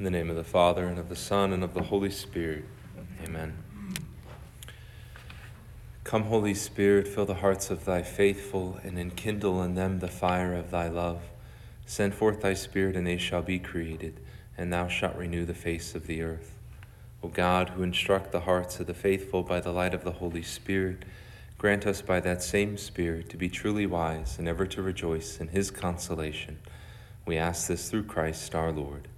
[0.00, 2.64] In the name of the Father, and of the Son, and of the Holy Spirit.
[3.22, 3.54] Amen.
[6.04, 10.54] Come, Holy Spirit, fill the hearts of thy faithful, and enkindle in them the fire
[10.54, 11.20] of thy love.
[11.84, 14.18] Send forth thy Spirit, and they shall be created,
[14.56, 16.56] and thou shalt renew the face of the earth.
[17.22, 20.42] O God, who instruct the hearts of the faithful by the light of the Holy
[20.42, 21.04] Spirit,
[21.58, 25.48] grant us by that same Spirit to be truly wise and ever to rejoice in
[25.48, 26.56] his consolation.
[27.26, 29.08] We ask this through Christ our Lord.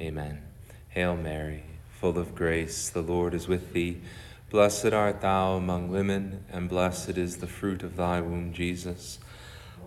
[0.00, 0.40] Amen.
[0.88, 1.64] Hail Mary,
[2.00, 4.00] full of grace, the Lord is with thee.
[4.48, 9.18] Blessed art thou among women, and blessed is the fruit of thy womb, Jesus.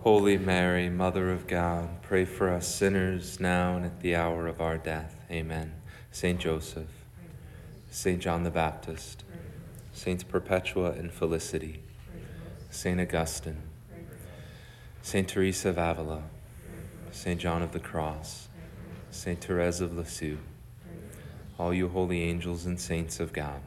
[0.02, 4.62] Holy Mary, Mother of God, pray for us sinners now and at the hour of
[4.62, 5.16] our death.
[5.32, 5.74] Amen.
[6.12, 6.90] Saint Joseph,
[7.90, 9.24] Saint John the Baptist,
[9.94, 11.82] Saints Perpetua and Felicity,
[12.70, 13.62] Saint Augustine,
[15.02, 16.24] Saint Teresa of Avila,
[17.12, 18.43] Saint John of the Cross,
[19.14, 20.40] Saint Therese of Lisieux,
[21.60, 23.62] all you holy angels and saints of God.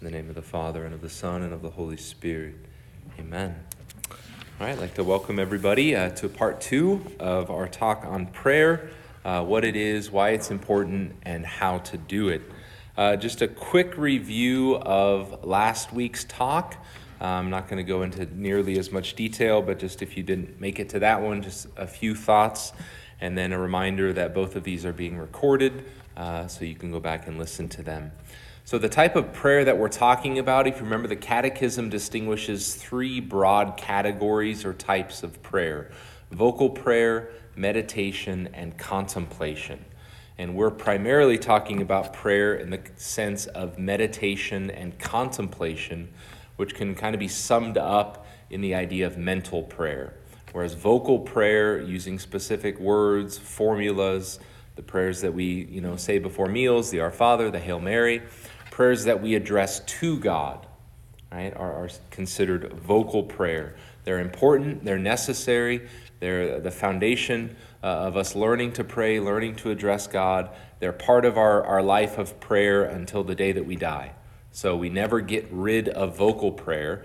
[0.00, 2.54] In the name of the Father, and of the Son, and of the Holy Spirit.
[3.18, 3.58] Amen.
[4.08, 8.26] All right, I'd like to welcome everybody uh, to part two of our talk on
[8.26, 8.88] prayer
[9.24, 12.42] uh, what it is, why it's important, and how to do it.
[12.96, 16.76] Uh, just a quick review of last week's talk.
[17.20, 20.60] I'm not going to go into nearly as much detail, but just if you didn't
[20.60, 22.72] make it to that one, just a few thoughts.
[23.20, 25.84] And then a reminder that both of these are being recorded,
[26.16, 28.12] uh, so you can go back and listen to them.
[28.66, 32.74] So, the type of prayer that we're talking about, if you remember, the Catechism distinguishes
[32.74, 35.90] three broad categories or types of prayer
[36.30, 39.84] vocal prayer, meditation, and contemplation.
[40.36, 46.08] And we're primarily talking about prayer in the sense of meditation and contemplation,
[46.56, 50.14] which can kind of be summed up in the idea of mental prayer.
[50.54, 54.38] Whereas vocal prayer, using specific words, formulas,
[54.76, 58.22] the prayers that we you know say before meals, the Our Father, the Hail Mary,
[58.70, 60.64] prayers that we address to God,
[61.32, 63.74] right, are, are considered vocal prayer.
[64.04, 65.88] They're important, they're necessary,
[66.20, 70.50] they're the foundation uh, of us learning to pray, learning to address God.
[70.78, 74.12] They're part of our, our life of prayer until the day that we die.
[74.52, 77.04] So we never get rid of vocal prayer.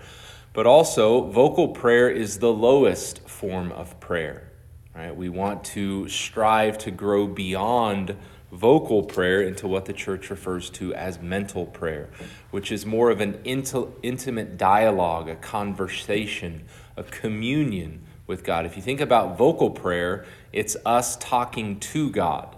[0.52, 4.50] But also, vocal prayer is the lowest form of prayer.
[4.94, 5.14] Right?
[5.14, 8.16] We want to strive to grow beyond
[8.50, 12.08] vocal prayer into what the church refers to as mental prayer,
[12.50, 16.64] which is more of an intimate dialogue, a conversation,
[16.96, 18.66] a communion with God.
[18.66, 22.56] If you think about vocal prayer, it's us talking to God.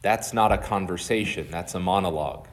[0.00, 2.48] That's not a conversation, that's a monologue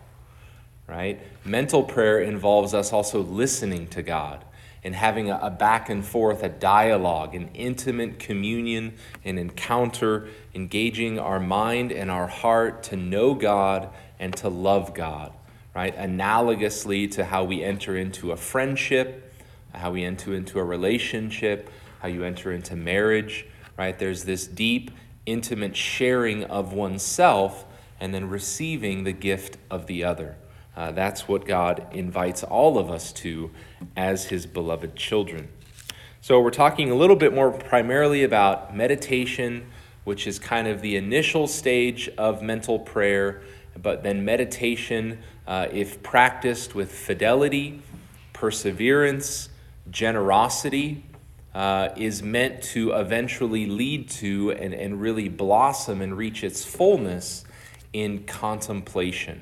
[0.92, 1.22] right?
[1.46, 4.44] Mental prayer involves us also listening to God
[4.84, 8.94] and having a, back and forth, a dialogue, an intimate communion,
[9.24, 15.32] an encounter, engaging our mind and our heart to know God and to love God,
[15.74, 15.96] right?
[15.96, 19.34] Analogously to how we enter into a friendship,
[19.74, 21.70] how we enter into a relationship,
[22.00, 23.46] how you enter into marriage,
[23.78, 23.98] right?
[23.98, 24.92] There's this deep,
[25.26, 27.66] intimate sharing of oneself
[28.00, 30.36] and then receiving the gift of the other.
[30.76, 33.52] Uh, that's what God invites all of us to
[33.96, 35.50] as His beloved children.
[36.22, 39.66] So, we're talking a little bit more primarily about meditation,
[40.04, 43.42] which is kind of the initial stage of mental prayer,
[43.82, 47.82] but then meditation, uh, if practiced with fidelity,
[48.32, 49.50] perseverance,
[49.90, 51.04] generosity,
[51.54, 57.44] uh, is meant to eventually lead to and, and really blossom and reach its fullness
[57.92, 59.42] in contemplation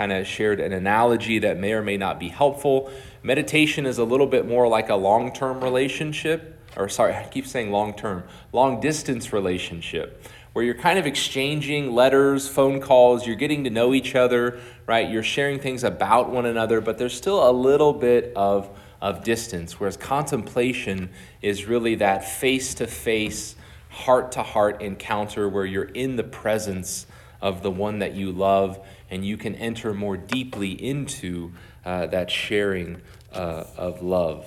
[0.00, 2.90] kind of shared an analogy that may or may not be helpful.
[3.22, 7.46] Meditation is a little bit more like a long term relationship, or sorry, I keep
[7.46, 10.24] saying long term, long distance relationship,
[10.54, 15.06] where you're kind of exchanging letters, phone calls, you're getting to know each other, right?
[15.10, 18.70] You're sharing things about one another, but there's still a little bit of,
[19.02, 21.10] of distance, whereas contemplation
[21.42, 23.54] is really that face to face,
[23.90, 27.04] heart to heart encounter where you're in the presence
[27.42, 28.78] of the one that you love
[29.10, 31.52] and you can enter more deeply into
[31.84, 33.00] uh, that sharing
[33.32, 34.46] uh, of love.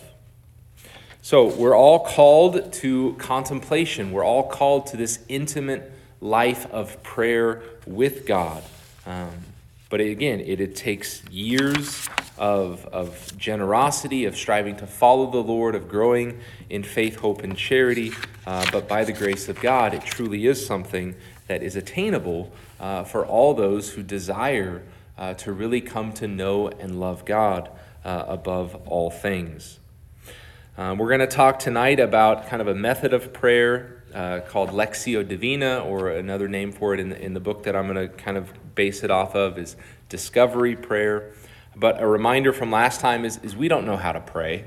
[1.22, 4.12] So, we're all called to contemplation.
[4.12, 8.64] We're all called to this intimate life of prayer with God.
[9.06, 9.30] Um,
[9.90, 15.76] but again, it, it takes years of, of generosity, of striving to follow the Lord,
[15.76, 16.40] of growing
[16.70, 18.12] in faith, hope, and charity.
[18.48, 21.16] Uh, but by the grace of God, it truly is something
[21.48, 22.52] that is attainable
[22.84, 24.84] uh, for all those who desire
[25.18, 27.70] uh, to really come to know and love God
[28.04, 29.80] uh, above all things.
[30.78, 34.72] Um, we're going to talk tonight about kind of a method of prayer, uh, called
[34.72, 38.10] Lectio Divina, or another name for it in the, in the book that I'm going
[38.10, 39.78] to kind of base it off of is
[40.10, 41.32] Discovery Prayer.
[41.78, 44.66] But a reminder from last time is, is we don't know how to pray,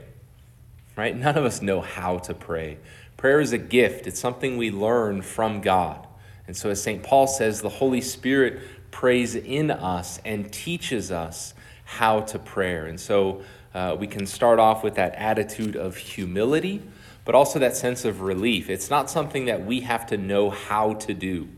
[0.96, 1.14] right?
[1.14, 2.78] None of us know how to pray.
[3.18, 6.05] Prayer is a gift, it's something we learn from God.
[6.46, 7.02] And so, as St.
[7.02, 8.60] Paul says, the Holy Spirit
[8.90, 11.54] prays in us and teaches us
[11.84, 12.88] how to pray.
[12.88, 13.42] And so,
[13.74, 16.82] uh, we can start off with that attitude of humility,
[17.26, 18.70] but also that sense of relief.
[18.70, 21.48] It's not something that we have to know how to do,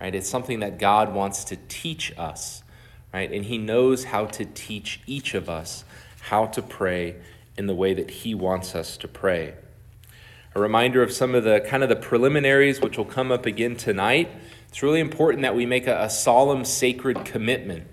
[0.00, 0.14] right?
[0.14, 2.62] It's something that God wants to teach us,
[3.14, 3.32] right?
[3.32, 5.84] And He knows how to teach each of us
[6.20, 7.16] how to pray
[7.56, 9.54] in the way that He wants us to pray.
[10.54, 13.76] A reminder of some of the kind of the preliminaries, which will come up again
[13.76, 14.30] tonight.
[14.68, 17.86] It's really important that we make a, a solemn, sacred commitment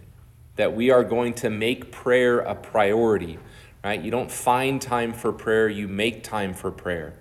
[0.56, 3.38] that we are going to make prayer a priority.
[3.83, 4.01] Right?
[4.01, 7.13] You don't find time for prayer; you make time for prayer.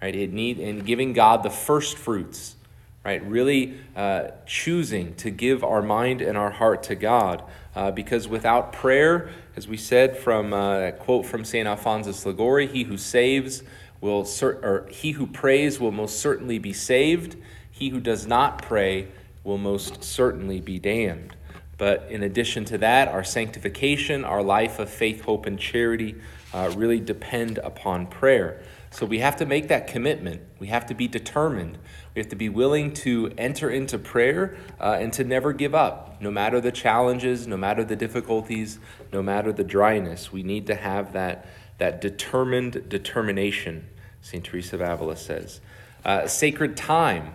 [0.00, 0.16] Right?
[0.16, 2.56] It need and giving God the first fruits
[3.04, 3.24] right?
[3.26, 7.42] Really uh, choosing to give our mind and our heart to God.
[7.74, 11.66] Uh, because without prayer, as we said from uh, quote from St.
[11.66, 13.62] Alphonsus Liguori, he who saves
[14.00, 17.36] will, cer- or he who prays will most certainly be saved.
[17.70, 19.08] He who does not pray
[19.44, 21.36] will most certainly be damned.
[21.78, 26.16] But in addition to that, our sanctification, our life of faith, hope, and charity
[26.52, 28.62] uh, really depend upon prayer.
[28.90, 30.42] So we have to make that commitment.
[30.58, 31.78] We have to be determined.
[32.14, 36.20] We have to be willing to enter into prayer uh, and to never give up,
[36.20, 38.80] no matter the challenges, no matter the difficulties,
[39.12, 40.32] no matter the dryness.
[40.32, 41.46] We need to have that,
[41.80, 43.88] that determined determination,
[44.20, 44.44] St.
[44.44, 45.60] Teresa of Avila says.
[46.04, 47.34] Uh, sacred time,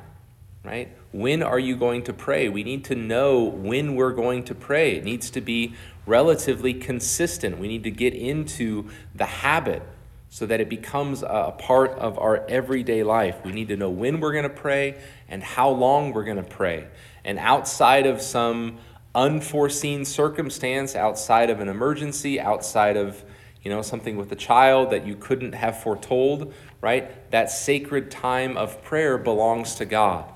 [0.63, 0.95] right?
[1.11, 2.47] When are you going to pray?
[2.47, 4.97] We need to know when we're going to pray.
[4.97, 5.73] It needs to be
[6.05, 7.57] relatively consistent.
[7.57, 9.81] We need to get into the habit
[10.29, 13.37] so that it becomes a part of our everyday life.
[13.43, 16.43] We need to know when we're going to pray and how long we're going to
[16.43, 16.87] pray.
[17.23, 18.77] And outside of some
[19.15, 23.23] unforeseen circumstance, outside of an emergency, outside of
[23.65, 27.29] you know something with a child that you couldn't have foretold, right?
[27.31, 30.31] That sacred time of prayer belongs to God,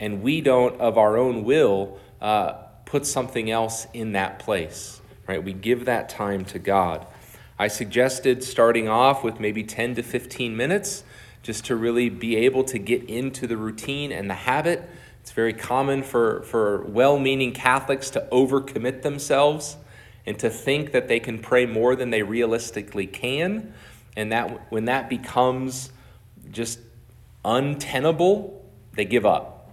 [0.00, 5.42] and we don't, of our own will, uh, put something else in that place, right?
[5.42, 7.06] We give that time to God.
[7.60, 11.04] I suggested starting off with maybe 10 to 15 minutes
[11.42, 14.82] just to really be able to get into the routine and the habit.
[15.20, 19.76] It's very common for, for well meaning Catholics to overcommit themselves
[20.28, 23.72] and to think that they can pray more than they realistically can.
[24.14, 25.90] And that when that becomes
[26.50, 26.80] just
[27.46, 29.70] untenable, they give up.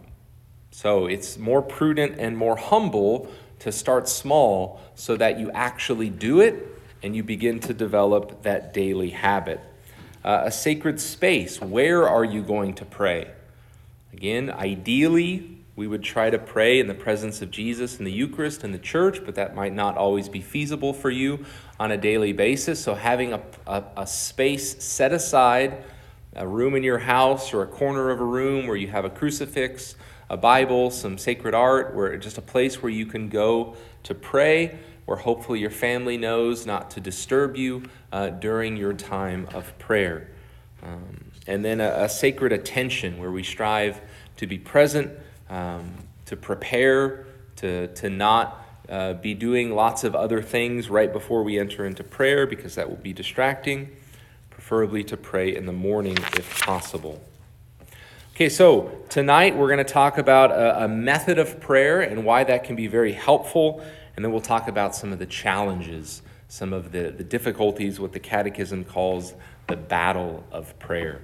[0.71, 3.29] So it's more prudent and more humble
[3.59, 6.65] to start small so that you actually do it
[7.03, 9.59] and you begin to develop that daily habit.
[10.23, 11.59] Uh, a sacred space.
[11.59, 13.29] Where are you going to pray?
[14.13, 18.63] Again, ideally, we would try to pray in the presence of Jesus in the Eucharist
[18.63, 21.45] and the church, but that might not always be feasible for you
[21.79, 22.81] on a daily basis.
[22.81, 25.83] So, having a, a, a space set aside,
[26.33, 29.09] a room in your house or a corner of a room where you have a
[29.09, 29.95] crucifix,
[30.29, 34.79] a Bible, some sacred art, where just a place where you can go to pray
[35.05, 40.29] where hopefully your family knows not to disturb you uh, during your time of prayer.
[40.83, 44.01] Um, and then a, a, sacred attention where we strive
[44.37, 45.11] to be present,
[45.49, 45.91] um,
[46.25, 47.25] to prepare,
[47.57, 52.03] to, to not uh, be doing lots of other things right before we enter into
[52.03, 53.89] prayer because that will be distracting,
[54.49, 57.21] preferably to pray in the morning if possible.
[58.35, 62.43] Okay, so tonight we're going to talk about a, a method of prayer and why
[62.43, 63.83] that can be very helpful
[64.15, 68.13] and then we'll talk about some of the challenges, some of the, the difficulties, what
[68.13, 69.33] the Catechism calls
[69.67, 71.21] the battle of prayer.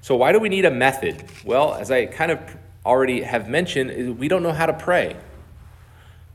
[0.00, 1.24] So, why do we need a method?
[1.44, 2.40] Well, as I kind of
[2.84, 5.16] already have mentioned, we don't know how to pray.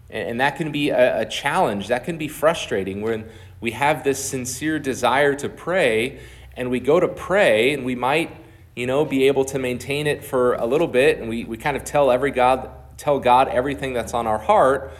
[0.09, 4.79] And that can be a, challenge, that can be frustrating when we have this sincere
[4.79, 6.19] desire to pray
[6.55, 8.35] and we go to pray and we might
[8.75, 11.75] you know be able to maintain it for a little bit and we, we kind
[11.75, 14.93] of tell every god tell god everything that's on our heart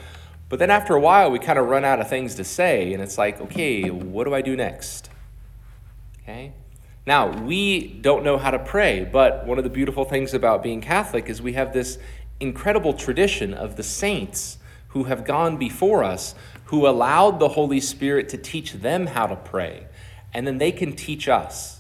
[0.50, 3.04] but then after a while, we kind of run out of things to say, and
[3.04, 5.10] it's like, okay, what do I do next?
[6.24, 6.54] Okay?
[7.08, 10.82] Now, we don't know how to pray, but one of the beautiful things about being
[10.82, 11.98] Catholic is we have this
[12.42, 14.58] incredible tradition of the saints
[14.90, 16.36] who have gone before us,
[16.66, 19.88] who allowed the Holy Spirit to teach them how to pray,
[20.34, 21.80] and then they can teach us.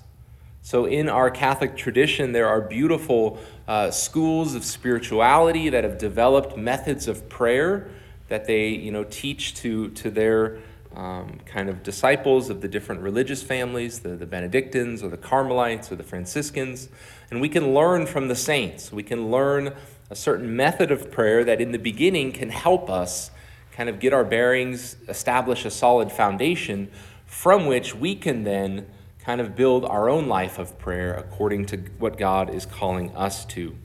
[0.62, 6.55] So, in our Catholic tradition, there are beautiful uh, schools of spirituality that have developed
[6.55, 7.89] methods of prayer
[8.29, 10.60] that they you know teach to to their
[10.98, 15.92] um, kind of disciples of the different religious families, the, the Benedictines or the Carmelites
[15.92, 16.89] or the Franciscans,
[17.30, 18.92] and we can learn from the saints.
[18.92, 19.75] We can learn
[20.10, 23.30] a certain method of prayer that in the beginning can help us
[23.72, 26.89] kind of get our bearings, establish a solid foundation
[27.27, 28.88] from which we can then
[29.20, 33.46] kind of build our own life of prayer according to what God is calling us
[33.46, 33.75] to.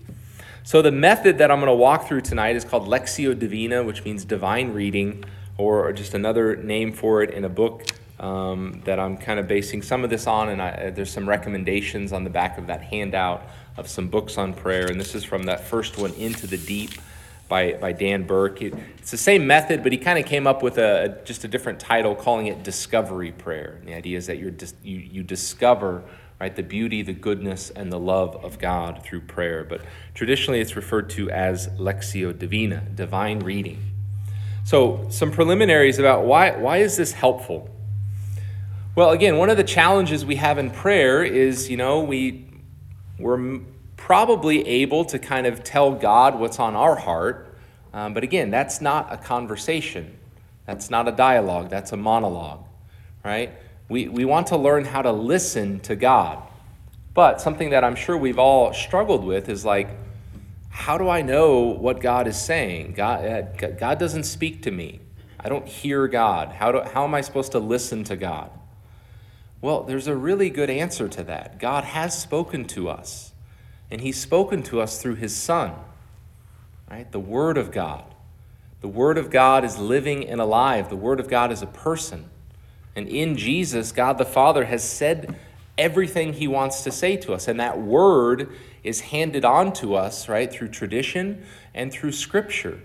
[0.65, 4.05] So, the method that I'm going to walk through tonight is called Lectio Divina, which
[4.05, 5.25] means divine reading,
[5.59, 7.85] or just another name for it in a book
[8.19, 10.49] um, that I'm kind of basing some of this on.
[10.49, 13.43] And I, there's some recommendations on the back of that handout
[13.77, 14.87] of some books on prayer.
[14.87, 16.93] And this is from that first one, Into the Deep.
[17.49, 18.63] By, by Dan Burke.
[18.63, 21.49] It, it's the same method, but he kind of came up with a, just a
[21.49, 23.77] different title, calling it Discovery Prayer.
[23.79, 26.03] And the idea is that you're dis, you, you discover
[26.43, 26.57] right?
[26.57, 29.63] The beauty, the goodness, and the love of God through prayer.
[29.63, 29.83] But
[30.13, 33.92] traditionally, it's referred to as lectio Divina, divine reading.
[34.65, 37.69] So, some preliminaries about why, why is this helpful?
[38.95, 42.47] Well, again, one of the challenges we have in prayer is, you know, we,
[43.19, 43.61] we're
[43.97, 47.57] probably able to kind of tell God what's on our heart.
[47.93, 50.17] Um, but again, that's not a conversation.
[50.67, 51.71] That's not a dialogue.
[51.71, 52.65] That's a monologue,
[53.25, 53.53] right?
[53.89, 56.43] We, we want to learn how to listen to God.
[57.15, 59.89] But something that I'm sure we've all struggled with is like,
[60.73, 62.95] how do I know what God is saying?
[62.95, 63.25] God,
[63.63, 65.01] uh, God doesn't speak to me.
[65.39, 66.49] I don't hear God.
[66.49, 68.51] How, do, how am I supposed to listen to God?
[69.61, 71.61] Well, there's a really good answer to that.
[71.61, 73.33] God has spoken to us,
[73.91, 75.73] and He's spoken to us through His Son,
[76.91, 77.11] right?
[77.13, 78.05] The Word of God.
[78.81, 80.89] The Word of God is living and alive.
[80.89, 82.31] The Word of God is a person.
[82.97, 85.39] And in Jesus, God the Father has said
[85.79, 87.49] everything he wants to say to us.
[87.49, 88.53] And that word
[88.83, 92.81] is handed on to us, right, through tradition and through Scripture.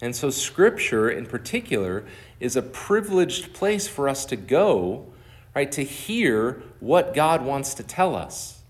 [0.00, 2.04] And so, Scripture in particular
[2.40, 5.06] is a privileged place for us to go,
[5.54, 8.62] right, to hear what God wants to tell us.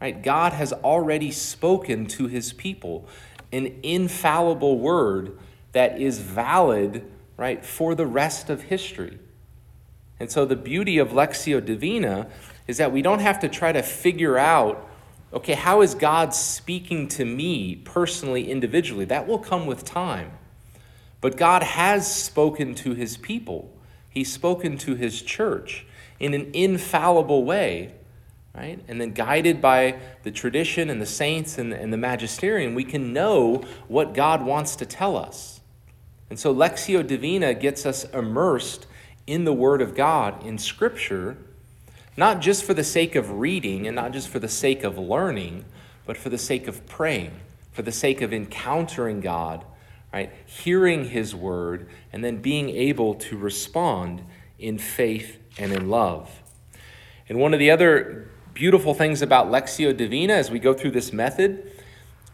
[0.00, 0.22] Right?
[0.22, 3.06] God has already spoken to his people
[3.52, 5.38] an infallible word
[5.72, 7.04] that is valid,
[7.36, 9.18] right, for the rest of history.
[10.18, 12.28] And so the beauty of Lectio Divina
[12.66, 14.88] is that we don't have to try to figure out,
[15.32, 19.04] okay, how is God speaking to me personally, individually?
[19.04, 20.32] That will come with time.
[21.20, 23.72] But God has spoken to his people,
[24.08, 25.86] he's spoken to his church
[26.18, 27.94] in an infallible way.
[28.54, 28.80] Right?
[28.88, 33.12] And then, guided by the tradition and the saints and, and the magisterium, we can
[33.12, 35.60] know what God wants to tell us.
[36.28, 38.88] And so, Lectio Divina gets us immersed
[39.28, 41.36] in the Word of God, in Scripture,
[42.20, 45.64] not just for the sake of reading and not just for the sake of learning,
[46.04, 47.32] but for the sake of praying,
[47.72, 49.64] for the sake of encountering God,
[50.12, 50.30] right?
[50.44, 54.22] Hearing His Word, and then being able to respond
[54.58, 56.30] in faith and in love.
[57.26, 61.14] And one of the other beautiful things about Lectio Divina as we go through this
[61.14, 61.72] method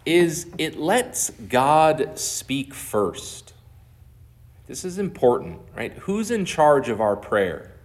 [0.05, 3.53] is it lets God speak first.
[4.67, 5.93] This is important, right?
[5.93, 7.76] Who's in charge of our prayer?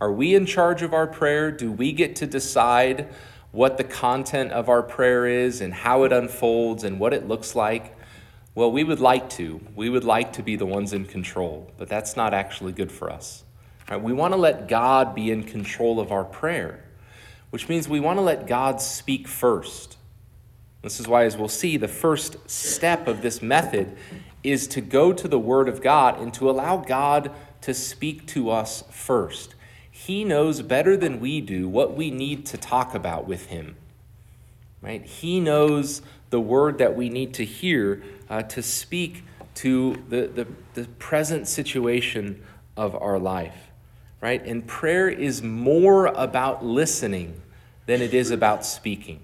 [0.00, 1.50] Are we in charge of our prayer?
[1.50, 3.08] Do we get to decide
[3.52, 7.54] what the content of our prayer is and how it unfolds and what it looks
[7.54, 7.96] like?
[8.54, 9.60] Well, we would like to.
[9.76, 13.10] We would like to be the ones in control, but that's not actually good for
[13.10, 13.44] us.
[13.90, 14.00] Right?
[14.00, 16.84] We want to let God be in control of our prayer,
[17.50, 19.98] which means we want to let God speak first.
[20.82, 23.96] This is why, as we'll see, the first step of this method
[24.42, 27.30] is to go to the Word of God and to allow God
[27.60, 29.54] to speak to us first.
[29.90, 33.76] He knows better than we do what we need to talk about with Him.
[34.80, 35.04] Right?
[35.04, 39.24] He knows the word that we need to hear uh, to speak
[39.56, 42.42] to the, the, the present situation
[42.76, 43.70] of our life.
[44.20, 44.44] Right?
[44.44, 47.42] And prayer is more about listening
[47.86, 49.20] than it is about speaking.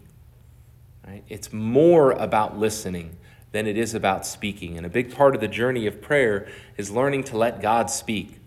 [1.06, 1.23] Right?
[1.28, 3.16] It's more about listening
[3.52, 4.76] than it is about speaking.
[4.76, 8.40] And a big part of the journey of prayer is learning to let God speak,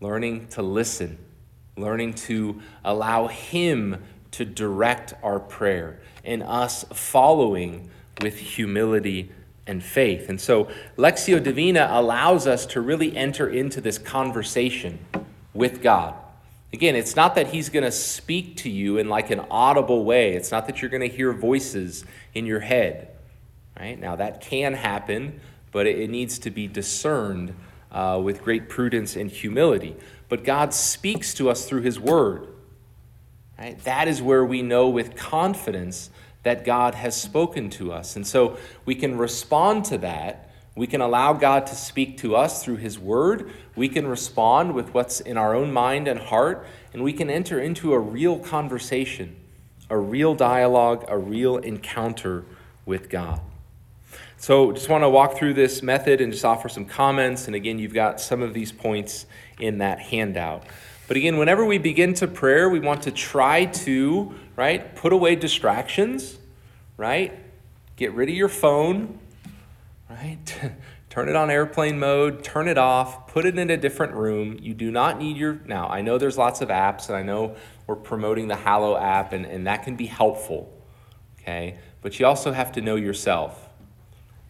[0.00, 1.18] learning to listen,
[1.76, 9.32] learning to allow Him to direct our prayer, and us following with humility
[9.66, 10.28] and faith.
[10.28, 14.98] And so, Lectio Divina allows us to really enter into this conversation
[15.54, 16.14] with God.
[16.72, 20.34] Again, it's not that he's going to speak to you in like an audible way.
[20.34, 23.08] It's not that you're going to hear voices in your head.
[23.78, 23.98] Right?
[23.98, 25.40] Now, that can happen,
[25.72, 27.54] but it, needs to be discerned
[27.90, 29.96] uh, with great prudence and humility.
[30.30, 32.48] But God speaks to us through His Word.
[33.58, 33.78] Right?
[33.84, 36.08] That is where we know with confidence
[36.44, 38.16] that God has spoken to us.
[38.16, 38.56] And so
[38.86, 42.98] we can respond to that We can allow God to speak to us through His
[42.98, 43.52] Word.
[43.76, 47.60] We can respond with what's in our own mind and heart, and we can enter
[47.60, 49.36] into a real conversation,
[49.90, 52.44] a real dialogue, a real encounter
[52.86, 53.40] with God.
[54.36, 57.46] So, just want to walk through this method and just offer some comments.
[57.46, 59.26] And again, you've got some of these points
[59.60, 60.64] in that handout.
[61.08, 65.34] But again, whenever we begin to prayer, we want to try to, right, put away
[65.34, 66.38] distractions,
[66.96, 67.36] right?
[67.96, 69.18] Get rid of your phone,
[70.08, 70.72] right?
[71.10, 74.56] turn it on airplane mode, turn it off, put it in a different room.
[74.62, 75.60] You do not need your.
[75.66, 77.56] Now, I know there's lots of apps, and I know
[77.88, 80.72] we're promoting the Hallow app, and, and that can be helpful,
[81.40, 81.76] okay?
[82.02, 83.68] But you also have to know yourself.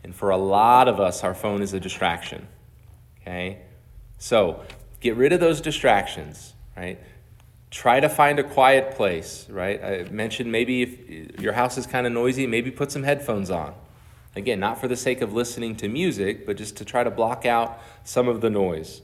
[0.05, 2.47] And for a lot of us, our phone is a distraction,
[3.23, 3.63] okay?
[4.19, 4.63] So
[5.01, 6.99] get rid of those distractions, right?
[7.71, 9.83] Try to find a quiet place, right?
[9.83, 13.75] I mentioned maybe if your house is kind of noisy, maybe put some headphones on
[14.37, 17.45] Again, not for the sake of listening to music, but just to try to block
[17.45, 19.03] out some of the noise.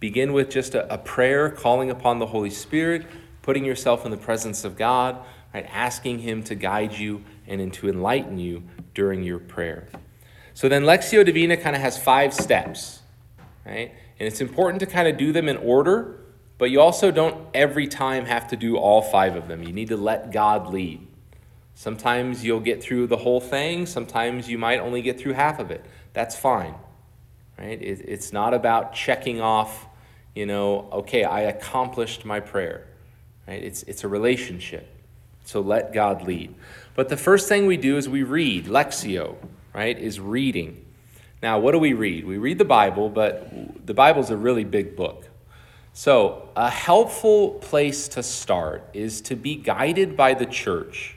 [0.00, 3.06] Begin with just a, a prayer, calling upon the Holy Spirit,
[3.42, 5.18] putting yourself in the presence of God,
[5.54, 8.62] right, asking Him to guide you and to enlighten you
[8.94, 9.88] during your prayer.
[10.52, 13.00] So then, Lectio Divina kind of has five steps,
[13.64, 13.92] right?
[14.20, 16.20] And it's important to kind of do them in order,
[16.58, 19.62] but you also don't every time have to do all five of them.
[19.62, 21.06] You need to let God lead.
[21.74, 25.70] Sometimes you'll get through the whole thing, sometimes you might only get through half of
[25.70, 25.82] it.
[26.12, 26.74] That's fine.
[27.58, 27.80] Right?
[27.80, 29.86] It, it's not about checking off,
[30.34, 32.86] you know, okay, I accomplished my prayer.
[33.48, 33.62] Right?
[33.64, 34.86] It's, it's a relationship.
[35.44, 36.54] So let God lead.
[36.94, 39.36] But the first thing we do is we read, Lectio,
[39.72, 40.84] right, is reading.
[41.42, 42.26] Now, what do we read?
[42.26, 45.26] We read the Bible, but the Bible's a really big book.
[45.92, 51.16] So, a helpful place to start is to be guided by the church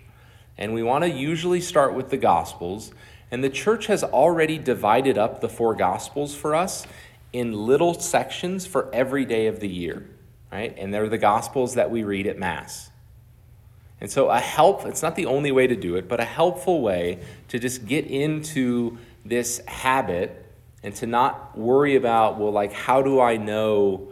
[0.58, 2.92] and we want to usually start with the Gospels.
[3.32, 6.86] And the church has already divided up the four Gospels for us
[7.32, 10.08] in little sections for every day of the year,
[10.52, 10.76] right?
[10.78, 12.92] And they're the Gospels that we read at Mass.
[14.00, 16.82] And so, a help, it's not the only way to do it, but a helpful
[16.82, 20.46] way to just get into this habit
[20.84, 24.10] and to not worry about, well, like, how do I know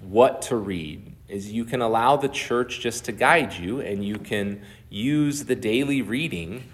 [0.00, 1.12] what to read?
[1.28, 5.56] Is you can allow the church just to guide you and you can use the
[5.56, 6.64] daily reading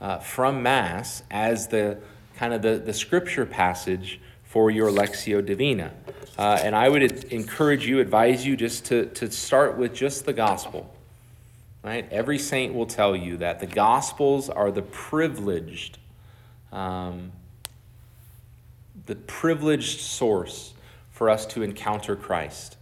[0.00, 1.98] uh, from Mass as the
[2.36, 5.92] kind of the, the scripture passage for your Lectio Divina.
[6.36, 10.32] Uh, and I would encourage you, advise you just to, to start with just the
[10.32, 10.92] gospel.
[11.82, 12.10] Right?
[12.10, 15.98] Every saint will tell you that the gospels are the privileged,
[16.72, 17.32] um,
[19.06, 20.74] the privileged source
[21.10, 22.76] for us to encounter Christ.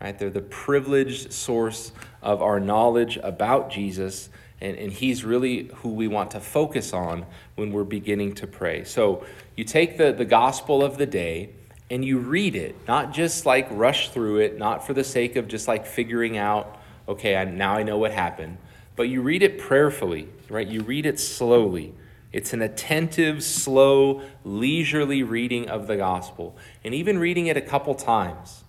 [0.00, 0.18] Right?
[0.18, 4.28] They're the privileged source of our knowledge about Jesus,
[4.60, 8.84] and, and He's really who we want to focus on when we're beginning to pray.
[8.84, 9.24] So
[9.56, 11.50] you take the, the gospel of the day
[11.90, 15.46] and you read it, not just like rush through it, not for the sake of
[15.46, 18.56] just like figuring out, okay, I, now I know what happened,
[18.96, 20.66] but you read it prayerfully, right?
[20.66, 21.92] You read it slowly.
[22.32, 27.94] It's an attentive, slow, leisurely reading of the gospel, and even reading it a couple
[27.94, 28.64] times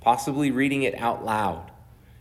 [0.00, 1.70] possibly reading it out loud.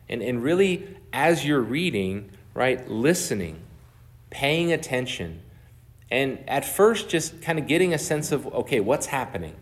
[0.09, 3.61] And, and really, as you're reading, right, listening,
[4.29, 5.41] paying attention,
[6.09, 9.55] and at first just kind of getting a sense of, okay, what's happening?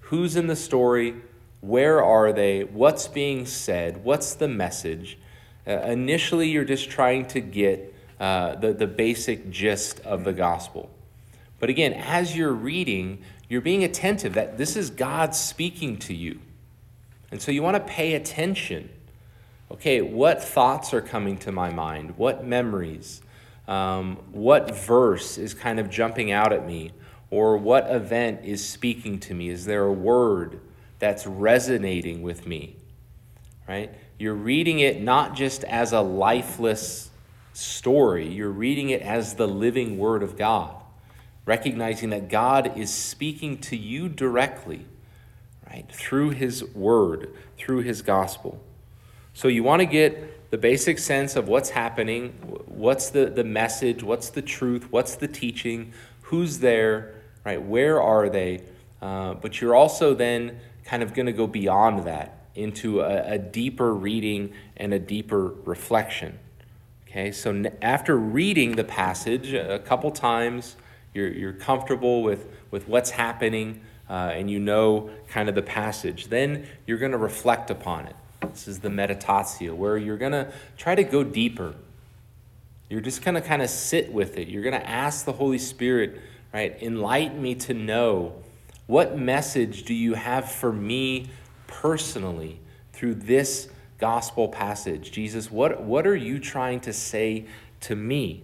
[0.00, 1.16] Who's in the story?
[1.60, 2.64] Where are they?
[2.64, 4.04] What's being said?
[4.04, 5.18] What's the message?
[5.66, 7.93] Uh, initially, you're just trying to get
[8.24, 10.88] uh, the, the basic gist of the gospel.
[11.60, 16.40] But again, as you're reading, you're being attentive that this is God speaking to you.
[17.30, 18.88] And so you want to pay attention.
[19.70, 22.16] Okay, what thoughts are coming to my mind?
[22.16, 23.20] What memories?
[23.68, 26.92] Um, what verse is kind of jumping out at me?
[27.28, 29.50] Or what event is speaking to me?
[29.50, 30.60] Is there a word
[30.98, 32.76] that's resonating with me?
[33.68, 33.92] Right?
[34.18, 37.10] You're reading it not just as a lifeless
[37.54, 40.74] story, you're reading it as the living Word of God,
[41.46, 44.86] recognizing that God is speaking to you directly
[45.74, 45.90] right?
[45.90, 48.60] Through his word, through his gospel.
[49.32, 52.30] So you want to get the basic sense of what's happening,
[52.66, 57.14] what's the, the message, what's the truth, what's the teaching, who's there,
[57.44, 57.60] right?
[57.60, 58.62] Where are they?
[59.02, 63.38] Uh, but you're also then kind of going to go beyond that into a, a,
[63.38, 66.38] deeper reading and a deeper reflection.
[67.16, 70.74] Okay, so after reading the passage a couple times,
[71.12, 76.26] you're, you're comfortable with, with what's happening uh, and you know kind of the passage,
[76.26, 78.16] then you're going to reflect upon it.
[78.50, 81.76] This is the meditatio, where you're going to try to go deeper.
[82.90, 84.48] You're just going to kind of sit with it.
[84.48, 86.20] You're going to ask the Holy Spirit,
[86.52, 86.76] right?
[86.82, 88.42] Enlighten me to know
[88.88, 91.30] what message do you have for me
[91.68, 92.58] personally
[92.92, 93.68] through this
[94.04, 95.10] gospel passage?
[95.10, 97.46] Jesus, what, what are you trying to say
[97.80, 98.42] to me?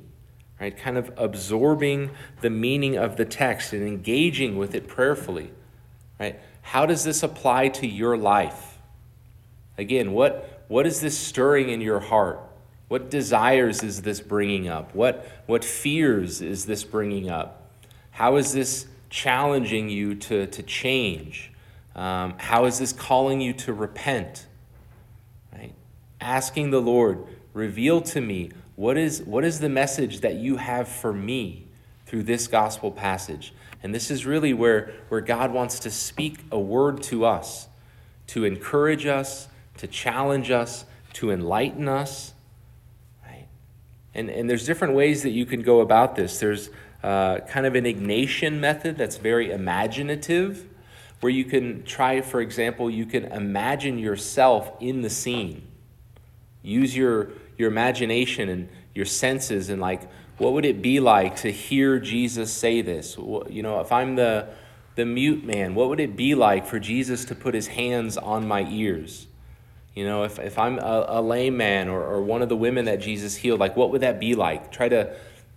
[0.59, 0.75] Right?
[0.75, 5.51] Kind of absorbing the meaning of the text and engaging with it prayerfully.
[6.19, 6.41] Right?
[6.63, 8.79] How does this apply to your life?
[9.77, 12.41] Again, what, what is this stirring in your heart?
[12.89, 14.95] What desires is this bringing up?
[14.95, 17.71] What, what fears is this bringing up?
[18.13, 21.53] How is this challenging you to, to change?
[21.95, 24.47] Um, how is this calling you to repent?
[26.21, 30.89] Asking the Lord, reveal to me what is, what is the message that you have
[30.89, 31.67] for me
[32.07, 33.53] through this gospel passage.
[33.83, 37.69] And this is really where, where God wants to speak a word to us,
[38.29, 42.35] to encourage us, to challenge us, to enlighten us.
[43.25, 43.47] Right?
[44.15, 46.39] And, and there's different ways that you can go about this.
[46.39, 46.71] There's
[47.03, 50.67] uh, kind of an Ignatian method that's very imaginative,
[51.21, 55.63] where you can try, for example, you can imagine yourself in the scene.
[56.63, 61.53] Use your, your imagination and your senses and like, what would it be like to
[61.53, 63.17] hear Jesus say this?
[63.17, 64.49] You know, if I'm the,
[64.95, 68.49] the mute man, what would it be like for Jesus to put his hands on
[68.49, 69.27] my ears?
[69.95, 72.87] You know, if, if I'm a, a lame man or, or one of the women
[72.87, 74.73] that Jesus healed, like what would that be like?
[74.73, 75.15] Try to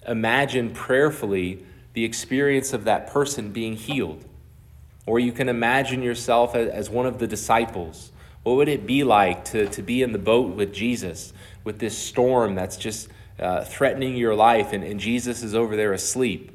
[0.07, 4.25] imagine prayerfully the experience of that person being healed.
[5.05, 8.11] Or you can imagine yourself as one of the disciples.
[8.43, 11.97] What would it be like to, to be in the boat with Jesus with this
[11.97, 13.07] storm that's just
[13.39, 16.51] uh, threatening your life and, and Jesus is over there asleep?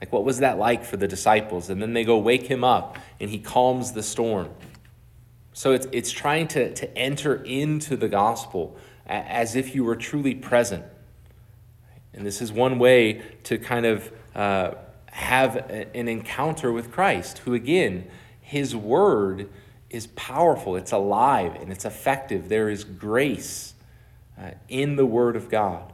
[0.00, 1.70] Like, what was that like for the disciples?
[1.70, 4.50] And then they go wake him up and he calms the storm.
[5.52, 10.34] So it's, it's trying to, to enter into the gospel as if you were truly
[10.34, 10.84] present.
[12.14, 14.72] And this is one way to kind of uh,
[15.06, 18.08] have an encounter with Christ, who, again,
[18.40, 19.48] his word
[19.92, 22.48] is powerful, it's alive, and it's effective.
[22.48, 23.74] There is grace
[24.38, 25.92] uh, in the word of God.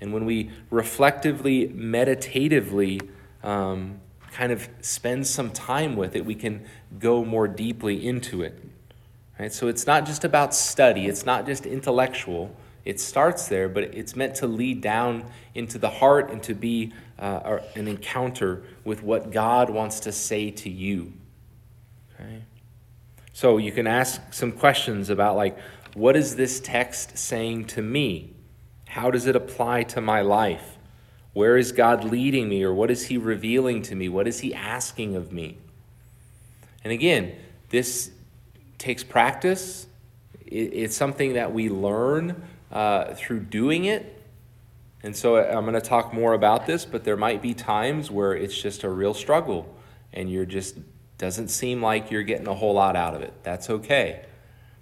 [0.00, 3.00] And when we reflectively, meditatively,
[3.42, 4.00] um,
[4.32, 6.64] kind of spend some time with it, we can
[6.98, 8.58] go more deeply into it.
[9.38, 9.52] Right?
[9.52, 12.54] So it's not just about study, it's not just intellectual.
[12.84, 16.92] It starts there, but it's meant to lead down into the heart and to be
[17.18, 21.12] uh, an encounter with what God wants to say to you.
[22.14, 22.42] Okay?
[23.38, 25.56] So you can ask some questions about, like,
[25.94, 28.34] what is this text saying to me?
[28.88, 30.76] How does it apply to my life?
[31.34, 34.08] Where is God leading me, or what is He revealing to me?
[34.08, 35.56] What is He asking of me?
[36.82, 37.36] And again,
[37.68, 38.10] this
[38.76, 39.86] takes practice.
[40.44, 44.20] It's something that we learn uh, through doing it.
[45.04, 48.34] And so I'm going to talk more about this, but there might be times where
[48.34, 49.72] it's just a real struggle
[50.12, 50.74] and you're just
[51.18, 53.34] doesn't seem like you're getting a whole lot out of it.
[53.42, 54.24] That's okay.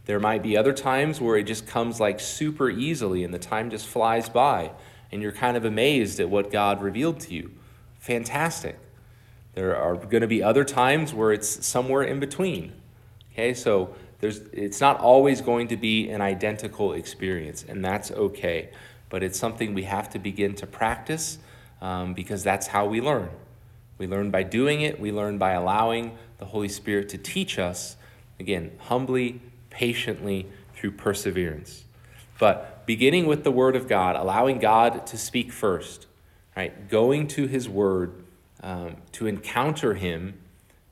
[0.05, 3.71] There might be other times where it just comes like super easily and the time
[3.71, 4.71] just flies by
[5.11, 7.51] and you're kind of amazed at what God revealed to you.
[7.99, 8.79] Fantastic.
[9.55, 12.75] There are going to be other times where it's somewhere in between.
[13.33, 18.71] Okay, so there's, it's not always going to be an identical experience, and that's okay.
[19.09, 21.39] But it's something we have to begin to practice
[21.81, 23.31] um, because that's how we learn.
[23.99, 27.97] We learn by doing it, we learn by allowing the Holy Spirit to teach us,
[28.39, 31.85] again, humbly, patiently, through perseverance.
[32.39, 36.07] But beginning with the Word of God, allowing God to speak first,
[36.57, 36.89] right?
[36.89, 38.25] Going to His Word
[38.63, 40.39] um, to encounter Him